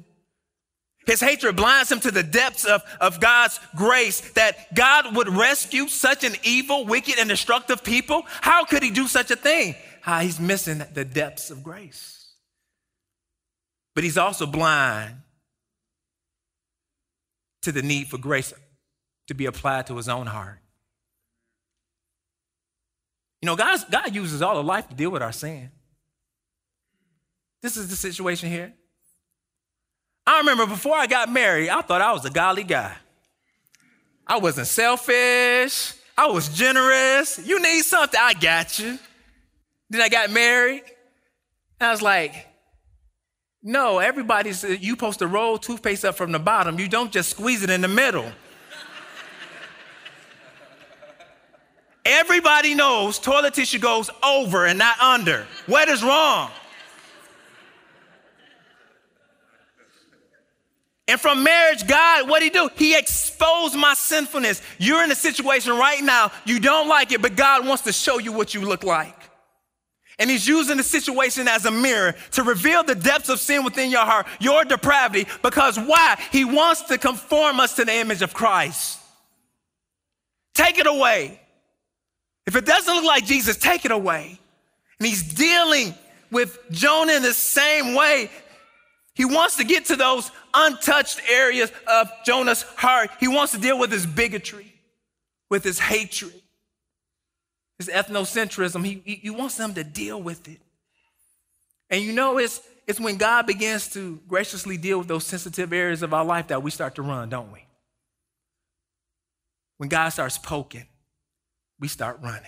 His 1.07 1.21
hatred 1.21 1.55
blinds 1.55 1.93
him 1.93 2.01
to 2.01 2.11
the 2.11 2.25
depths 2.25 2.65
of, 2.65 2.83
of 3.01 3.21
God's 3.21 3.61
grace 3.77 4.21
that 4.33 4.75
God 4.75 5.15
would 5.15 5.29
rescue 5.29 5.87
such 5.87 6.25
an 6.25 6.35
evil, 6.43 6.85
wicked, 6.85 7.19
and 7.19 7.29
destructive 7.29 7.85
people. 7.85 8.25
How 8.41 8.65
could 8.65 8.83
he 8.83 8.91
do 8.91 9.07
such 9.07 9.31
a 9.31 9.37
thing? 9.37 9.77
How 10.01 10.21
he's 10.21 10.41
missing 10.41 10.83
the 10.95 11.05
depths 11.05 11.51
of 11.51 11.63
grace. 11.63 12.33
But 13.95 14.03
he's 14.03 14.19
also 14.19 14.47
blind 14.47 15.15
to 17.67 17.73
the 17.73 17.83
need 17.83 18.07
for 18.07 18.17
grace 18.17 18.55
to 19.27 19.35
be 19.35 19.47
applied 19.47 19.89
to 19.89 19.97
his 19.97 20.09
own 20.09 20.29
heart. 20.29 20.61
You 23.43 23.47
know, 23.47 23.57
God's, 23.57 23.85
God 23.85 24.15
uses 24.15 24.41
all 24.41 24.57
of 24.57 24.65
life 24.65 24.89
to 24.89 24.95
deal 24.95 25.11
with 25.11 25.21
our 25.21 25.33
sin. 25.33 25.73
This 27.63 27.77
is 27.77 27.91
the 27.91 27.97
situation 27.97 28.49
here. 28.51 28.73
I 30.25 30.39
remember 30.39 30.67
before 30.67 30.95
I 30.95 31.09
got 31.09 31.29
married, 31.29 31.69
I 31.69 31.83
thought 31.83 32.01
I 32.01 32.13
was 32.13 32.25
a 32.25 32.31
godly 32.31 32.63
guy. 32.63 32.95
I 34.25 34.39
wasn't 34.39 34.69
selfish. 34.69 35.93
I 36.17 36.29
was 36.29 36.49
generous. 36.49 37.45
You 37.45 37.61
need 37.61 37.83
something, 37.83 38.21
I 38.23 38.35
got 38.35 38.79
you. 38.79 38.97
Then 39.91 40.03
I 40.03 40.09
got 40.09 40.31
married. 40.31 40.85
And 41.81 41.89
I 41.89 41.91
was 41.91 42.01
like, 42.01 42.47
no, 43.67 43.99
everybody's, 43.99 44.63
you 44.63 44.91
supposed 44.91 45.19
to 45.19 45.27
roll 45.27 45.59
toothpaste 45.59 46.05
up 46.05 46.15
from 46.15 46.31
the 46.31 46.39
bottom. 46.39 46.79
You 46.79 46.87
don't 46.87 47.11
just 47.11 47.31
squeeze 47.31 47.65
it 47.65 47.71
in 47.71 47.81
the 47.81 47.89
middle. 47.89 48.31
Everybody 52.05 52.77
knows 52.77 53.19
toilet 53.19 53.55
tissue 53.55 53.81
goes 53.81 54.09
over 54.23 54.67
and 54.67 54.79
not 54.79 55.01
under. 55.01 55.49
What 55.67 55.89
is 55.89 56.05
wrong? 56.05 56.53
And 61.09 61.21
from 61.21 61.43
marriage, 61.43 61.89
God, 61.89 62.29
what 62.29 62.43
he 62.43 62.51
do? 62.51 62.71
He 62.77 62.97
exposed 62.97 63.75
my 63.75 63.95
sinfulness. 63.95 64.63
You're 64.79 65.03
in 65.03 65.11
a 65.11 65.17
situation 65.17 65.77
right 65.77 66.03
now, 66.05 66.31
you 66.45 66.61
don't 66.61 66.87
like 66.87 67.11
it, 67.11 67.21
but 67.21 67.35
God 67.35 67.67
wants 67.67 67.83
to 67.83 67.93
show 67.93 68.19
you 68.19 68.31
what 68.31 68.55
you 68.55 68.61
look 68.61 68.85
like. 68.85 69.26
And 70.19 70.31
he's 70.31 70.49
using 70.49 70.79
the 70.79 70.83
situation 70.83 71.47
as 71.47 71.67
a 71.67 71.71
mirror 71.71 72.15
to 72.33 72.43
reveal 72.43 72.83
the 72.83 72.95
depths 72.95 73.29
of 73.29 73.39
sin 73.39 73.65
within 73.65 73.91
your 73.91 74.05
heart, 74.05 74.27
your 74.41 74.65
depravity, 74.65 75.27
because 75.43 75.79
why? 75.79 76.19
He 76.33 76.45
wants 76.45 76.83
to 76.85 76.97
conform 76.97 77.61
us 77.61 77.77
to 77.77 77.85
the 77.85 77.95
image 77.95 78.23
of 78.23 78.33
Christ. 78.33 78.99
Take 80.55 80.79
it 80.79 80.87
away. 80.87 81.39
If 82.47 82.57
it 82.57 82.65
doesn't 82.65 82.95
look 82.95 83.05
like 83.05 83.27
Jesus, 83.27 83.57
take 83.57 83.85
it 83.85 83.91
away. 83.91 84.39
And 84.99 85.07
he's 85.07 85.35
dealing 85.35 85.95
with 86.31 86.59
Jonah 86.71 87.13
in 87.13 87.23
the 87.23 87.35
same 87.35 87.95
way. 87.95 88.31
He 89.15 89.27
wants 89.27 89.57
to 89.57 89.65
get 89.65 89.87
to 89.87 89.97
those 89.97 90.31
untouched 90.55 91.21
areas 91.29 91.71
of 91.87 92.11
Jonah's 92.25 92.63
heart. 92.63 93.11
He 93.21 93.29
wants 93.29 93.53
to 93.53 93.59
deal 93.59 93.79
with 93.79 93.91
his 93.91 94.07
bigotry, 94.07 94.73
with 95.51 95.65
his 95.65 95.79
hatred, 95.79 96.33
his 97.79 97.89
ethnocentrism. 97.89 98.85
He, 98.85 99.03
he, 99.05 99.15
he 99.17 99.31
wants 99.31 99.57
them 99.57 99.75
to 99.75 99.85
deal 99.85 100.21
with 100.21 100.49
it. 100.49 100.61
And 101.91 102.03
you 102.03 102.13
know, 102.13 102.39
it's, 102.39 102.61
it's 102.87 103.01
when 103.01 103.17
God 103.17 103.47
begins 103.47 103.89
to 103.91 104.21
graciously 104.29 104.77
deal 104.77 104.99
with 104.99 105.09
those 105.09 105.25
sensitive 105.25 105.73
areas 105.73 106.03
of 106.03 106.15
our 106.15 106.25
life 106.25 106.49
that 106.49 106.63
we 106.63 106.71
start 106.71 106.95
to 106.97 107.03
run, 107.03 107.29
don't 107.29 107.53
we? 107.53 107.65
When 109.79 109.89
God 109.89 110.09
starts 110.09 110.39
poking, 110.39 110.87
we 111.79 111.89
start 111.89 112.21
running. 112.23 112.43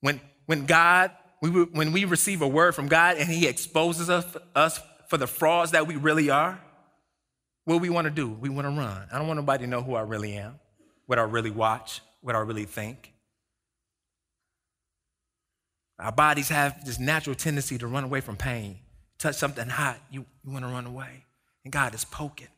When, 0.00 0.20
when 0.46 0.66
God, 0.66 1.10
we, 1.42 1.50
when 1.50 1.92
we 1.92 2.04
receive 2.04 2.42
a 2.42 2.48
word 2.48 2.74
from 2.74 2.88
God 2.88 3.16
and 3.18 3.28
He 3.28 3.46
exposes 3.46 4.08
us, 4.08 4.24
us 4.54 4.80
for 5.08 5.16
the 5.16 5.26
frauds 5.26 5.72
that 5.72 5.86
we 5.86 5.96
really 5.96 6.30
are, 6.30 6.60
what 7.64 7.80
we 7.80 7.88
want 7.88 8.06
to 8.06 8.10
do? 8.10 8.28
We 8.28 8.48
want 8.48 8.66
to 8.66 8.70
run. 8.70 9.08
I 9.10 9.18
don't 9.18 9.26
want 9.26 9.38
nobody 9.38 9.64
to 9.64 9.70
know 9.70 9.82
who 9.82 9.94
I 9.94 10.02
really 10.02 10.34
am, 10.34 10.58
what 11.06 11.18
I 11.18 11.22
really 11.22 11.50
watch, 11.50 12.00
what 12.20 12.34
I 12.34 12.40
really 12.40 12.64
think. 12.64 13.13
Our 15.98 16.12
bodies 16.12 16.48
have 16.48 16.84
this 16.84 16.98
natural 16.98 17.36
tendency 17.36 17.78
to 17.78 17.86
run 17.86 18.04
away 18.04 18.20
from 18.20 18.36
pain. 18.36 18.78
Touch 19.18 19.36
something 19.36 19.68
hot, 19.68 19.98
you, 20.10 20.24
you 20.44 20.52
want 20.52 20.64
to 20.64 20.70
run 20.70 20.86
away. 20.86 21.24
And 21.64 21.72
God 21.72 21.94
is 21.94 22.04
poking. 22.04 22.48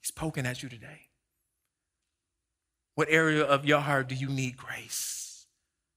He's 0.00 0.10
poking 0.10 0.46
at 0.46 0.62
you 0.62 0.68
today. 0.68 1.08
What 2.94 3.08
area 3.10 3.42
of 3.42 3.64
your 3.64 3.80
heart 3.80 4.08
do 4.08 4.14
you 4.14 4.28
need 4.28 4.56
grace 4.56 5.46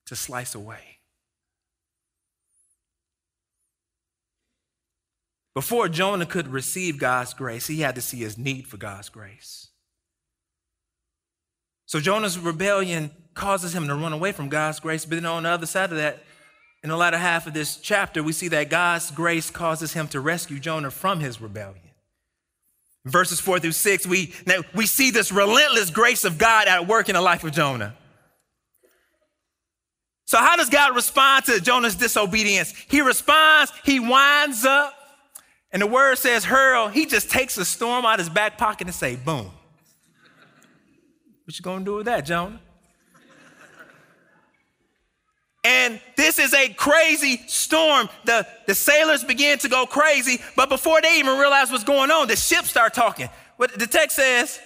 to 0.05 0.15
slice 0.15 0.55
away? 0.55 0.99
Before 5.53 5.87
Jonah 5.87 6.25
could 6.25 6.47
receive 6.47 6.97
God's 6.97 7.33
grace, 7.33 7.67
he 7.67 7.81
had 7.81 7.95
to 7.95 8.01
see 8.01 8.17
his 8.17 8.37
need 8.37 8.67
for 8.67 8.77
God's 8.77 9.09
grace. 9.09 9.67
So 11.85 11.99
Jonah's 11.99 12.39
rebellion 12.39 13.11
causes 13.35 13.75
him 13.75 13.87
to 13.87 13.95
run 13.95 14.13
away 14.13 14.31
from 14.31 14.49
God's 14.49 14.79
grace. 14.79 15.05
But 15.05 15.15
then 15.15 15.25
on 15.25 15.43
the 15.43 15.49
other 15.49 15.67
side 15.67 15.91
of 15.91 15.97
that, 15.97 16.23
in 16.83 16.89
the 16.89 16.97
latter 16.97 17.17
half 17.17 17.47
of 17.47 17.53
this 17.53 17.77
chapter, 17.77 18.21
we 18.21 18.33
see 18.33 18.49
that 18.49 18.69
God's 18.69 19.09
grace 19.09 19.49
causes 19.49 19.93
him 19.93 20.09
to 20.09 20.19
rescue 20.19 20.59
Jonah 20.59 20.91
from 20.91 21.21
his 21.21 21.39
rebellion. 21.39 21.79
verses 23.05 23.39
four 23.39 23.59
through 23.59 23.71
six, 23.71 24.05
we, 24.05 24.33
we 24.75 24.85
see 24.85 25.09
this 25.09 25.31
relentless 25.31 25.89
grace 25.89 26.25
of 26.25 26.37
God 26.37 26.67
at 26.67 26.87
work 26.87 27.07
in 27.07 27.15
the 27.15 27.21
life 27.21 27.43
of 27.43 27.53
Jonah. 27.53 27.95
So, 30.25 30.37
how 30.37 30.55
does 30.55 30.69
God 30.69 30.95
respond 30.95 31.45
to 31.45 31.59
Jonah's 31.59 31.95
disobedience? 31.95 32.73
He 32.87 33.01
responds, 33.01 33.71
he 33.83 33.99
winds 33.99 34.65
up, 34.65 34.93
and 35.71 35.81
the 35.81 35.87
word 35.87 36.17
says 36.17 36.45
hurl, 36.45 36.87
he 36.87 37.05
just 37.05 37.29
takes 37.29 37.57
a 37.57 37.65
storm 37.65 38.05
out 38.05 38.19
of 38.19 38.25
his 38.25 38.29
back 38.29 38.57
pocket 38.57 38.87
and 38.87 38.95
say, 38.95 39.15
boom. 39.15 39.51
What 41.45 41.59
you 41.59 41.63
gonna 41.63 41.83
do 41.85 41.95
with 41.95 42.05
that, 42.05 42.25
Jonah? 42.25 42.59
And 45.63 46.01
this 46.17 46.39
is 46.39 46.53
a 46.53 46.69
crazy 46.73 47.37
storm. 47.47 48.09
The, 48.25 48.45
the 48.67 48.75
sailors 48.75 49.23
begin 49.23 49.57
to 49.59 49.69
go 49.69 49.85
crazy, 49.85 50.39
but 50.55 50.67
before 50.67 51.01
they 51.01 51.19
even 51.19 51.39
realize 51.39 51.71
what's 51.71 51.85
going 51.85 52.11
on, 52.11 52.27
the 52.27 52.35
ship 52.35 52.65
start 52.65 52.93
talking. 52.93 53.29
What 53.55 53.77
the 53.77 53.87
text 53.87 54.17
says 54.17 54.59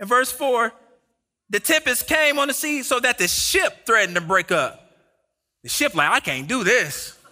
in 0.00 0.08
verse 0.08 0.32
4, 0.32 0.72
the 1.48 1.60
tempest 1.60 2.08
came 2.08 2.40
on 2.40 2.48
the 2.48 2.54
sea 2.54 2.82
so 2.82 2.98
that 2.98 3.18
the 3.18 3.28
ship 3.28 3.86
threatened 3.86 4.16
to 4.16 4.20
break 4.20 4.50
up. 4.50 4.82
The 5.62 5.68
ship 5.68 5.94
like, 5.94 6.10
I 6.10 6.20
can't 6.20 6.48
do 6.48 6.64
this. 6.64 7.16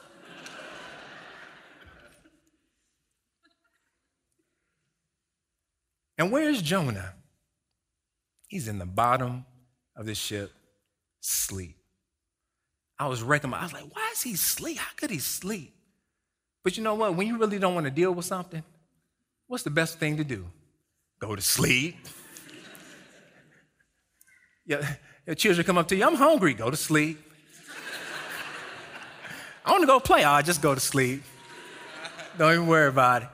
And 6.16 6.31
where's 6.31 6.62
Jonah? 6.62 7.14
He's 8.46 8.68
in 8.68 8.79
the 8.79 8.87
bottom 8.87 9.46
of 9.96 10.07
the 10.07 10.14
ship, 10.14 10.53
sleep. 11.20 11.84
I 12.98 13.09
was 13.09 13.22
wrecking 13.22 13.50
my, 13.50 13.59
I 13.59 13.62
was 13.64 13.72
like, 13.72 13.94
why 13.94 14.11
is 14.12 14.22
he 14.22 14.37
sleep? 14.37 14.78
How 14.78 14.90
could 14.96 15.11
he 15.11 15.18
sleep? 15.18 15.74
But 16.62 16.76
you 16.76 16.83
know 16.83 16.94
what? 16.94 17.14
When 17.14 17.26
you 17.26 17.38
really 17.38 17.59
don't 17.59 17.74
want 17.74 17.85
to 17.85 17.90
deal 17.90 18.12
with 18.12 18.24
something, 18.24 18.62
what's 19.46 19.64
the 19.64 19.70
best 19.70 19.98
thing 19.98 20.16
to 20.16 20.24
do? 20.24 20.46
Go 21.18 21.37
to 21.37 21.42
sleep. 21.42 21.96
Your, 24.66 24.80
your 25.26 25.37
children 25.37 25.66
come 25.66 25.76
up 25.76 25.88
to 25.88 25.96
you, 25.96 26.07
I'm 26.07 26.14
hungry, 26.14 26.54
go 26.54 26.70
to 26.70 26.76
sleep. 26.76 27.20
I 29.66 29.72
want 29.72 29.83
to 29.83 29.87
go 29.87 30.00
play, 30.00 30.24
I 30.24 30.40
just 30.40 30.62
go 30.62 30.74
to 30.74 30.80
sleep. 30.80 31.22
Don't 32.38 32.54
even 32.54 32.66
worry 32.66 32.88
about 32.88 33.24
it. 33.24 33.28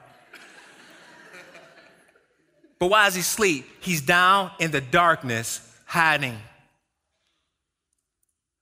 But 2.79 2.87
why 2.87 3.07
is 3.07 3.15
he 3.15 3.21
sleep? 3.21 3.65
He's 3.79 4.01
down 4.01 4.51
in 4.59 4.71
the 4.71 4.81
darkness, 4.81 5.65
hiding. 5.85 6.37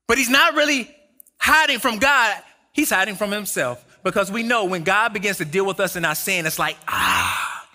But 0.09 0.17
he's 0.17 0.29
not 0.29 0.55
really 0.55 0.93
hiding 1.37 1.77
from 1.77 1.99
God, 1.99 2.41
he's 2.73 2.89
hiding 2.89 3.15
from 3.15 3.31
himself. 3.31 3.85
Because 4.03 4.31
we 4.31 4.41
know 4.41 4.65
when 4.65 4.83
God 4.83 5.13
begins 5.13 5.37
to 5.37 5.45
deal 5.45 5.65
with 5.65 5.79
us 5.79 5.95
in 5.95 6.03
our 6.03 6.15
sin, 6.15 6.47
it's 6.47 6.57
like, 6.57 6.77
ah, 6.87 7.67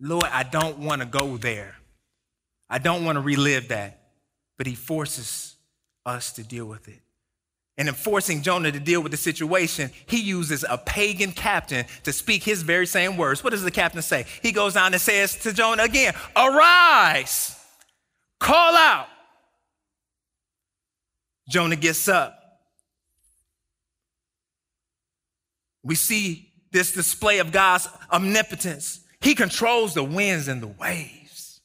Lord, 0.00 0.24
I 0.24 0.44
don't 0.44 0.78
want 0.78 1.02
to 1.02 1.06
go 1.06 1.36
there. 1.36 1.74
I 2.70 2.78
don't 2.78 3.04
want 3.04 3.16
to 3.16 3.20
relive 3.20 3.68
that. 3.68 4.00
But 4.56 4.66
he 4.66 4.74
forces 4.74 5.56
us 6.06 6.32
to 6.34 6.42
deal 6.42 6.64
with 6.64 6.88
it. 6.88 7.00
And 7.76 7.86
in 7.86 7.94
forcing 7.94 8.40
Jonah 8.40 8.72
to 8.72 8.80
deal 8.80 9.02
with 9.02 9.12
the 9.12 9.18
situation, 9.18 9.90
he 10.06 10.22
uses 10.22 10.64
a 10.66 10.78
pagan 10.78 11.32
captain 11.32 11.84
to 12.04 12.14
speak 12.14 12.44
his 12.44 12.62
very 12.62 12.86
same 12.86 13.18
words. 13.18 13.44
What 13.44 13.50
does 13.50 13.62
the 13.62 13.70
captain 13.70 14.00
say? 14.00 14.24
He 14.40 14.52
goes 14.52 14.72
down 14.72 14.94
and 14.94 15.02
says 15.02 15.34
to 15.40 15.52
Jonah 15.52 15.82
again, 15.82 16.14
Arise, 16.34 17.58
call 18.40 18.74
out. 18.74 19.08
Jonah 21.52 21.76
gets 21.76 22.08
up. 22.08 22.38
We 25.84 25.94
see 25.94 26.50
this 26.70 26.92
display 26.92 27.40
of 27.40 27.52
God's 27.52 27.88
omnipotence. 28.10 29.00
He 29.20 29.34
controls 29.34 29.92
the 29.92 30.02
winds 30.02 30.48
and 30.48 30.62
the 30.62 30.68
waves. 30.68 31.60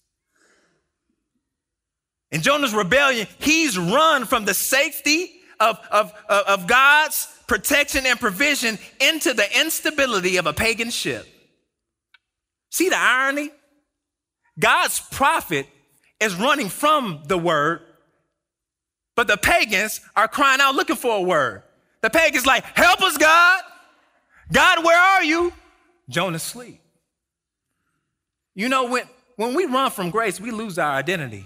In 2.32 2.41
Jonah's 2.41 2.73
rebellion, 2.73 3.28
he's 3.39 3.78
run 3.78 4.26
from 4.26 4.43
the 4.43 4.54
safety 4.54 5.32
of, 5.62 5.80
of, 5.89 6.12
of 6.30 6.67
God's 6.67 7.28
protection 7.47 8.06
and 8.06 8.19
provision 8.19 8.78
into 9.00 9.34
the 9.34 9.47
instability 9.58 10.36
of 10.36 10.47
a 10.47 10.54
pagan 10.54 10.89
ship. 10.89 11.26
See 12.71 12.89
the 12.89 12.97
irony? 12.97 13.52
God's 14.60 15.00
prophet 15.00 15.67
is 16.19 16.36
running 16.36 16.67
from 16.67 17.21
the 17.28 17.38
word, 17.38 17.82
but 19.17 19.27
the 19.27 19.36
pagans 19.36 19.99
are 20.15 20.27
crying 20.27 20.62
out 20.62 20.75
looking 20.75 20.95
for 20.95 21.17
a 21.17 21.21
word. 21.21 21.63
The 22.01 22.10
pagans 22.12 22.45
like, 22.45 22.63
help 22.77 23.01
us, 23.01 23.17
God. 23.17 23.63
God, 24.53 24.86
where 24.86 24.97
are 24.97 25.23
you? 25.23 25.51
Jonah's 26.08 26.43
sleep. 26.43 26.80
You 28.53 28.69
know, 28.69 28.86
when, 28.86 29.06
when 29.36 29.56
we 29.56 29.65
run 29.65 29.89
from 29.89 30.12
grace, 30.12 30.39
we 30.39 30.51
lose 30.51 30.77
our 30.77 30.91
identity. 30.91 31.45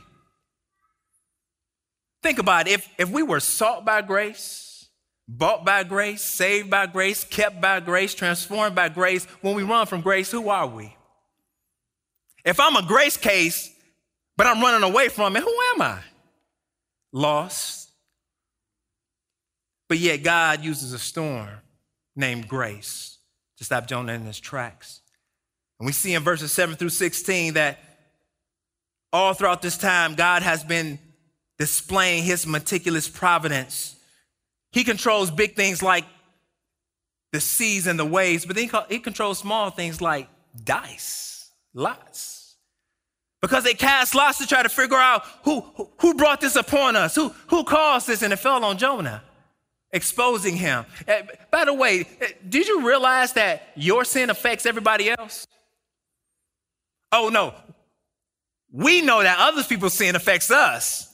Think 2.21 2.39
about 2.39 2.67
it. 2.67 2.73
If, 2.73 2.89
if 2.97 3.10
we 3.10 3.23
were 3.23 3.39
sought 3.39 3.86
by 3.86 4.01
grace, 4.01 4.89
bought 5.25 5.63
by 5.63 5.84
grace, 5.84 6.21
saved 6.21 6.69
by 6.69 6.88
grace, 6.88 7.23
kept 7.23 7.62
by 7.62 7.79
grace, 7.79 8.13
transformed 8.13 8.75
by 8.75 8.89
grace, 8.89 9.23
when 9.39 9.55
we 9.55 9.63
run 9.63 9.88
from 9.88 10.01
grace, 10.01 10.29
who 10.29 10.49
are 10.49 10.67
we? 10.67 10.93
If 12.43 12.60
I'm 12.60 12.75
a 12.75 12.84
grace 12.86 13.15
case, 13.15 13.73
but 14.36 14.45
I'm 14.45 14.62
running 14.62 14.84
away 14.84 15.07
from 15.07 15.38
it, 15.38 15.43
who 15.43 15.57
am 15.73 15.81
I? 15.81 15.99
Lost. 17.12 17.91
But 19.89 19.97
yet 19.97 20.24
God 20.24 20.63
uses 20.63 20.93
a 20.93 21.00
storm 21.00 21.50
named 22.15 22.47
grace 22.47 23.17
to 23.58 23.63
stop 23.63 23.88
Jonah 23.88 24.13
in 24.13 24.26
his 24.26 24.39
tracks. 24.39 25.02
And 25.80 25.86
we 25.86 25.91
see 25.91 26.13
in 26.13 26.24
verses 26.24 26.52
7 26.52 26.76
through 26.76 26.89
16 26.89 27.56
that 27.56 27.80
all 29.12 29.34
throughout 29.34 29.62
this 29.62 29.78
time, 29.78 30.15
God 30.15 30.41
has 30.41 30.63
been 30.63 31.00
displaying 31.58 32.24
his 32.24 32.47
meticulous 32.47 33.08
providence. 33.08 33.95
He 34.71 34.84
controls 34.84 35.30
big 35.30 35.56
things 35.56 35.84
like 35.84 36.06
the 37.32 37.41
seas 37.41 37.88
and 37.88 38.00
the 38.00 38.06
waves, 38.06 38.45
but 38.45 38.56
then 38.56 38.69
he 38.89 39.00
controls 39.00 39.39
small 39.39 39.69
things 39.69 40.02
like 40.02 40.28
dice, 40.63 41.50
lots. 41.74 42.40
Because 43.41 43.63
they 43.63 43.73
cast 43.73 44.13
lots 44.13 44.38
to 44.38 44.45
try 44.45 44.62
to 44.62 44.69
figure 44.69 44.97
out 44.97 45.23
who, 45.43 45.62
who 45.99 46.13
brought 46.13 46.41
this 46.41 46.56
upon 46.56 46.95
us, 46.95 47.15
who, 47.15 47.30
who 47.47 47.63
caused 47.63 48.08
this, 48.08 48.21
and 48.21 48.32
it 48.32 48.38
fell 48.38 48.63
on 48.63 48.77
Jonah, 48.77 49.23
exposing 49.91 50.56
him. 50.56 50.86
Eh, 51.08 51.23
by 51.49 51.65
the 51.65 51.73
way, 51.73 52.08
eh, 52.21 52.27
did 52.47 52.67
you 52.67 52.88
realize 52.88 53.34
that 53.34 53.71
your 53.75 54.06
sin 54.06 54.30
affects 54.30 54.67
everybody 54.67 55.10
else? 55.10 55.47
Oh, 57.12 57.30
no. 57.30 57.56
We 58.71 59.01
know 59.01 59.23
that 59.23 59.38
other 59.39 59.63
people's 59.63 59.95
sin 59.95 60.15
affects 60.15 60.51
us. 60.51 61.12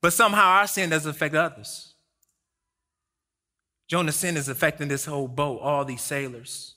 But 0.00 0.12
somehow 0.12 0.58
our 0.58 0.66
sin 0.66 0.90
doesn't 0.90 1.10
affect 1.10 1.34
others. 1.34 1.92
Jonah's 3.88 4.16
sin 4.16 4.38
is 4.38 4.48
affecting 4.48 4.88
this 4.88 5.04
whole 5.04 5.28
boat, 5.28 5.60
all 5.60 5.84
these 5.84 6.02
sailors. 6.02 6.74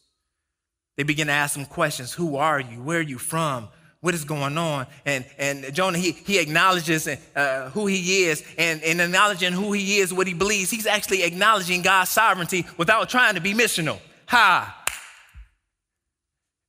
They 0.98 1.04
begin 1.04 1.28
to 1.28 1.34
ask 1.34 1.58
him 1.58 1.66
questions 1.66 2.14
Who 2.14 2.36
are 2.36 2.60
you? 2.60 2.82
Where 2.82 3.00
are 3.00 3.02
you 3.02 3.18
from? 3.18 3.70
What 4.06 4.14
is 4.14 4.24
going 4.24 4.56
on? 4.56 4.86
And, 5.04 5.26
and 5.40 5.74
Jonah, 5.74 5.98
he, 5.98 6.12
he 6.12 6.38
acknowledges 6.38 7.08
uh, 7.08 7.72
who 7.74 7.88
he 7.88 8.26
is, 8.26 8.44
and 8.56 8.84
in 8.84 9.00
acknowledging 9.00 9.52
who 9.52 9.74
he 9.74 9.98
is, 9.98 10.14
what 10.14 10.28
he 10.28 10.36
believes, 10.36 10.70
he's 10.70 10.86
actually 10.86 11.24
acknowledging 11.24 11.82
God's 11.82 12.12
sovereignty 12.12 12.68
without 12.78 13.10
trying 13.10 13.34
to 13.34 13.42
be 13.42 13.56
missional. 13.56 13.98
Ha! 14.28 14.86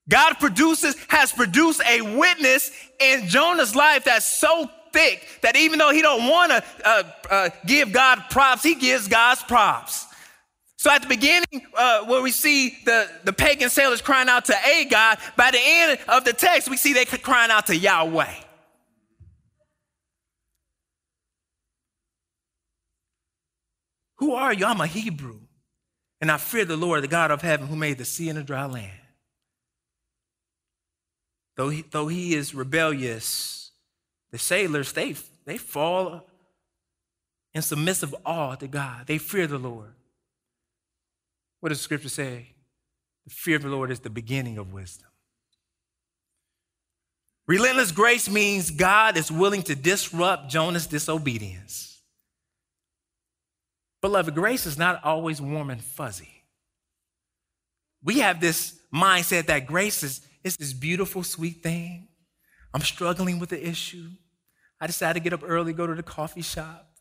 God 0.09 0.39
produces, 0.41 0.97
has 1.09 1.31
produced 1.31 1.83
a 1.87 2.01
witness 2.01 2.71
in 2.99 3.29
Jonah's 3.29 3.77
life 3.77 4.05
that's 4.05 4.39
so 4.41 4.71
thick 4.95 5.23
that 5.43 5.57
even 5.57 5.79
though 5.79 5.91
he 5.91 6.01
don't 6.01 6.27
want 6.27 6.53
to 6.53 6.65
uh, 6.87 7.03
uh, 7.31 7.51
give 7.67 7.93
God 7.93 8.23
props, 8.31 8.63
he 8.63 8.77
gives 8.77 9.09
God's 9.09 9.43
props. 9.43 10.06
So 10.77 10.91
at 10.91 11.03
the 11.03 11.09
beginning, 11.09 11.67
uh, 11.75 12.05
where 12.05 12.21
we 12.21 12.31
see 12.31 12.77
the, 12.85 13.09
the 13.25 13.33
pagan 13.33 13.71
sailors 13.71 14.03
crying 14.03 14.29
out 14.29 14.45
to 14.47 14.55
a 14.55 14.85
God, 14.85 15.19
by 15.37 15.51
the 15.51 15.59
end 15.61 15.99
of 16.09 16.25
the 16.25 16.35
text, 16.35 16.69
we 16.69 16.77
see 16.77 16.93
they 16.93 17.07
crying 17.07 17.51
out 17.51 17.67
to 17.69 17.77
Yahweh. 17.77 18.35
Who 24.19 24.35
are 24.35 24.53
you? 24.53 24.67
I'm 24.67 24.81
a 24.81 24.87
Hebrew. 24.87 25.41
And 26.21 26.31
I 26.31 26.37
fear 26.39 26.65
the 26.65 26.77
Lord, 26.77 27.03
the 27.03 27.09
God 27.09 27.31
of 27.31 27.43
heaven, 27.43 27.67
who 27.67 27.77
made 27.77 27.99
the 27.99 28.05
sea 28.05 28.29
and 28.29 28.39
the 28.39 28.43
dry 28.43 28.67
land. 28.67 28.93
Though 31.57 31.71
he, 31.71 31.85
though 31.91 32.09
he 32.09 32.35
is 32.35 32.55
rebellious, 32.55 33.71
the 34.31 34.39
sailors, 34.39 34.93
they, 34.93 35.15
they 35.47 35.57
fall 35.57 36.23
in 37.55 37.63
submissive 37.63 38.15
awe 38.25 38.57
to 38.57 38.67
God. 38.67 39.07
They 39.07 39.19
fear 39.19 39.47
the 39.47 39.59
Lord. 39.59 39.95
What 41.67 41.71
does 41.71 41.81
scripture 41.81 42.09
say? 42.09 42.47
The 43.27 43.35
fear 43.35 43.57
of 43.57 43.63
the 43.63 43.69
Lord 43.69 43.91
is 43.91 43.99
the 43.99 44.09
beginning 44.09 44.57
of 44.57 44.73
wisdom. 44.73 45.09
Relentless 47.49 47.91
grace 47.91 48.31
means 48.31 48.71
God 48.71 49.17
is 49.17 49.33
willing 49.33 49.65
to 49.65 49.75
disrupt 49.75 50.49
Jonah's 50.49 50.87
disobedience. 50.87 52.01
Beloved, 54.01 54.33
grace 54.33 54.65
is 54.65 54.79
not 54.79 55.03
always 55.03 55.41
warm 55.41 55.71
and 55.71 55.83
fuzzy. 55.83 56.45
We 58.01 58.21
have 58.21 58.41
this 58.41 58.79
mindset 58.95 59.47
that 59.47 59.67
grace 59.67 60.05
is, 60.05 60.21
is 60.45 60.57
this 60.57 60.73
beautiful, 60.73 61.25
sweet 61.25 61.65
thing. 61.65 62.07
I'm 62.75 62.83
struggling 62.83 63.41
with 63.41 63.49
the 63.49 63.69
issue. 63.69 64.11
I 64.81 64.87
decided 64.87 65.15
to 65.15 65.25
get 65.25 65.33
up 65.33 65.43
early, 65.45 65.73
go 65.73 65.89
to 65.89 65.97
the 65.97 66.05
coffee 66.05 66.43
shop, 66.43 66.93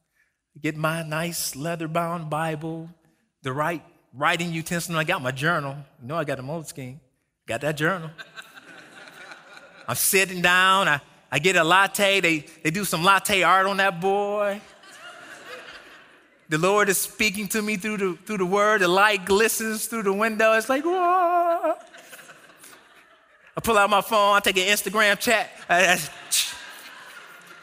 get 0.59 0.75
my 0.75 1.03
nice 1.03 1.55
leather 1.55 1.87
bound 1.87 2.31
Bible, 2.31 2.89
the 3.43 3.53
right 3.53 3.83
writing 4.15 4.51
utensil. 4.51 4.97
I 4.97 5.03
got 5.03 5.21
my 5.21 5.31
journal. 5.31 5.75
You 6.01 6.07
know, 6.07 6.15
I 6.15 6.23
got 6.23 6.39
a 6.39 6.43
Moleskine. 6.43 6.97
Got 7.45 7.61
that 7.61 7.77
journal. 7.77 8.09
I'm 9.87 9.95
sitting 9.95 10.41
down. 10.41 10.87
I, 10.87 11.01
I 11.31 11.39
get 11.39 11.55
a 11.55 11.63
latte. 11.63 12.19
They, 12.19 12.45
they 12.63 12.71
do 12.71 12.85
some 12.85 13.03
latte 13.03 13.43
art 13.43 13.67
on 13.67 13.77
that 13.77 14.01
boy. 14.01 14.61
The 16.47 16.57
Lord 16.57 16.89
is 16.89 16.99
speaking 16.99 17.47
to 17.49 17.61
me 17.61 17.75
through 17.75 17.97
the, 17.97 18.17
through 18.25 18.37
the 18.37 18.45
word. 18.45 18.81
The 18.81 18.87
light 18.87 19.25
glistens 19.25 19.87
through 19.87 20.03
the 20.03 20.13
window. 20.13 20.53
It's 20.53 20.69
like, 20.69 20.83
whoa. 20.83 21.75
I 23.57 23.61
pull 23.63 23.77
out 23.77 23.89
my 23.89 24.01
phone. 24.01 24.35
I 24.35 24.39
take 24.39 24.57
an 24.57 24.63
Instagram 24.63 25.19
chat. 25.19 25.49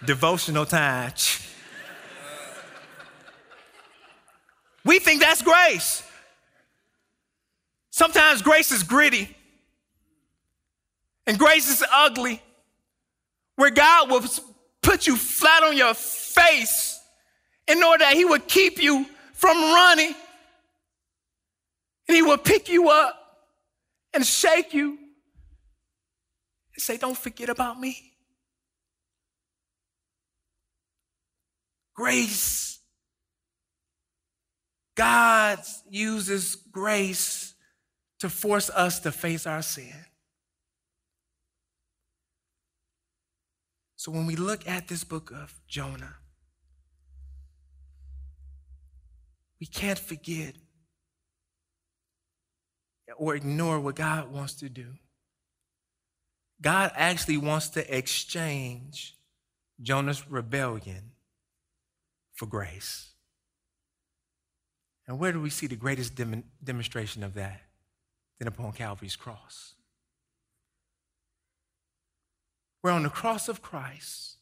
Devotional 0.05 0.67
time. 0.67 1.13
We 4.85 4.99
think 4.99 5.21
that's 5.21 5.43
grace. 5.43 6.03
Sometimes 7.93 8.41
grace 8.41 8.73
is 8.73 8.83
gritty 8.83 9.37
and 11.27 11.39
grace 11.39 11.69
is 11.69 11.85
ugly, 11.93 12.43
where 13.57 13.71
God 13.71 14.11
will 14.11 14.25
put 14.81 15.07
you 15.07 15.15
flat 15.15 15.63
on 15.63 15.77
your 15.77 15.93
face 15.93 16.99
in 17.69 17.83
order 17.83 18.03
that 18.03 18.15
He 18.15 18.25
would 18.25 18.49
keep 18.49 18.83
you 18.83 19.05
from 19.35 19.59
running. 19.59 20.15
And 22.09 22.17
He 22.17 22.23
will 22.23 22.39
pick 22.39 22.71
you 22.71 22.89
up 22.89 23.15
and 24.15 24.25
shake 24.25 24.73
you 24.73 24.89
and 26.75 26.79
say, 26.79 26.97
Don't 26.97 27.17
forget 27.17 27.51
about 27.51 27.79
me. 27.79 28.15
Grace. 31.95 32.79
God 34.95 35.61
uses 35.91 36.57
grace 36.57 37.52
to 38.23 38.29
force 38.29 38.71
us 38.71 39.01
to 39.01 39.11
face 39.11 39.49
our 39.49 39.63
sin. 39.63 39.93
So 43.97 44.13
when 44.13 44.27
we 44.27 44.37
look 44.37 44.69
at 44.69 44.87
this 44.87 45.03
book 45.03 45.33
of 45.33 45.61
Jonah, 45.67 46.15
we 49.59 49.67
can't 49.67 49.99
forget 49.99 50.55
or 53.17 53.35
ignore 53.35 53.81
what 53.81 53.97
God 53.97 54.31
wants 54.31 54.55
to 54.55 54.69
do. 54.69 54.87
God 56.61 56.93
actually 56.95 57.39
wants 57.39 57.71
to 57.71 57.97
exchange 57.97 59.17
Jonah's 59.81 60.31
rebellion 60.31 61.11
for 62.35 62.47
grace. 62.47 63.15
And 65.09 65.19
where 65.19 65.33
do 65.33 65.41
we 65.41 65.51
see 65.51 65.67
the 65.67 65.75
greatest 65.75 66.15
dem- 66.15 66.45
demonstration 66.63 67.25
of 67.25 67.35
that 67.35 67.63
than 68.43 68.49
upon 68.49 68.73
Calvary's 68.73 69.15
cross? 69.15 69.75
Where 72.81 72.93
on 72.93 73.05
the 73.05 73.09
cross 73.09 73.49
of 73.49 73.63
Christ, 73.63 74.39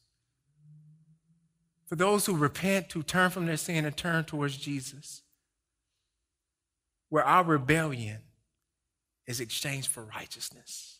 for 1.85 1.95
those 1.95 2.25
who 2.25 2.35
repent, 2.35 2.91
who 2.91 3.03
turn 3.03 3.29
from 3.29 3.45
their 3.45 3.57
sin 3.57 3.85
and 3.85 3.95
turn 3.95 4.23
towards 4.23 4.57
Jesus, 4.57 5.21
where 7.09 7.23
our 7.23 7.43
rebellion 7.43 8.21
is 9.27 9.39
exchanged 9.39 9.89
for 9.89 10.03
righteousness. 10.03 10.97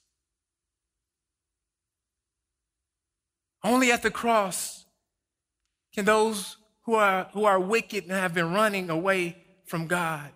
Only 3.63 3.91
at 3.91 4.03
the 4.03 4.11
cross 4.11 4.85
can 5.91 6.05
those 6.05 6.57
who 6.83 6.93
are, 6.93 7.29
who 7.33 7.45
are 7.45 7.59
wicked 7.59 8.03
and 8.03 8.13
have 8.13 8.35
been 8.35 8.53
running 8.53 8.91
away 8.91 9.37
from 9.65 9.87
God 9.87 10.29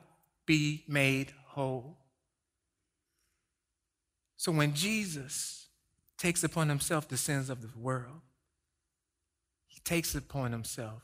be 0.47 0.83
made 0.87 1.31
whole. 1.45 1.99
So 4.37 4.51
when 4.51 4.73
Jesus 4.73 5.67
takes 6.17 6.43
upon 6.43 6.69
himself 6.69 7.07
the 7.07 7.17
sins 7.17 7.49
of 7.49 7.61
the 7.61 7.69
world, 7.77 8.21
he 9.67 9.79
takes 9.81 10.15
upon 10.15 10.51
himself 10.51 11.03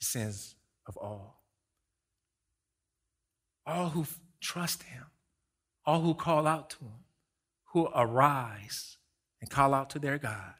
the 0.00 0.06
sins 0.06 0.54
of 0.86 0.96
all. 0.96 1.42
All 3.66 3.90
who 3.90 4.06
trust 4.40 4.84
him, 4.84 5.04
all 5.84 6.00
who 6.00 6.14
call 6.14 6.46
out 6.46 6.70
to 6.70 6.78
him, 6.78 7.04
who 7.72 7.88
arise 7.94 8.96
and 9.40 9.50
call 9.50 9.74
out 9.74 9.90
to 9.90 9.98
their 9.98 10.18
God, 10.18 10.54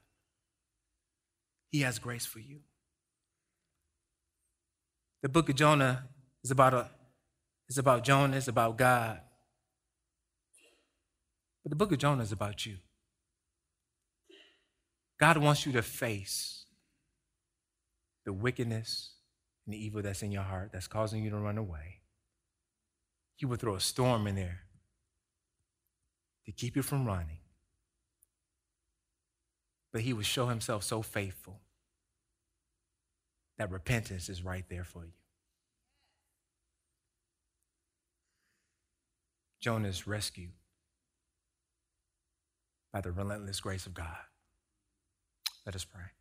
he 1.71 1.81
has 1.81 1.99
grace 1.99 2.27
for 2.27 2.39
you. 2.39 2.61
The 5.23 5.29
book 5.29 5.49
of 5.49 5.57
Jonah 5.57 6.09
is 6.45 6.51
about 6.51 6.75
a 6.75 6.91
is 7.69 7.77
about 7.77 8.03
Jonah, 8.03 8.37
it's 8.37 8.49
about 8.49 8.79
God. 8.79 9.21
But 11.63 11.71
the 11.71 11.77
book 11.77 11.93
of 11.93 11.99
Jonah 11.99 12.23
is 12.23 12.33
about 12.33 12.65
you. 12.67 12.77
God 15.19 15.37
wants 15.39 15.67
you 15.67 15.73
to 15.73 15.83
face 15.83 16.65
the 18.25 18.33
wickedness 18.33 19.15
and 19.67 19.75
the 19.75 19.85
evil 19.85 20.01
that's 20.03 20.23
in 20.23 20.31
your 20.31 20.43
heart 20.43 20.71
that's 20.73 20.87
causing 20.87 21.23
you 21.25 21.31
to 21.31 21.37
run 21.37 21.59
away. 21.59 22.01
He 23.37 23.47
will 23.47 23.57
throw 23.57 23.75
a 23.75 23.81
storm 23.81 24.27
in 24.27 24.35
there 24.35 24.61
to 26.47 26.53
keep 26.53 26.77
you 26.77 26.83
from 26.83 27.07
running. 27.07 27.39
But 29.93 30.03
he 30.03 30.13
will 30.13 30.23
show 30.23 30.47
himself 30.47 30.85
so 30.85 31.03
faithful 31.03 31.61
that 33.59 33.71
repentance 33.71 34.29
is 34.29 34.43
right 34.43 34.65
there 34.69 34.85
for 34.85 35.05
you. 35.05 35.13
Jonah's 39.61 39.97
is 39.97 40.07
rescued 40.07 40.53
by 42.93 43.01
the 43.01 43.13
relentless 43.13 43.61
grace 43.61 43.87
of 43.87 43.95
God. 43.95 44.17
Let 45.67 45.75
us 45.75 45.85
pray. 45.85 46.18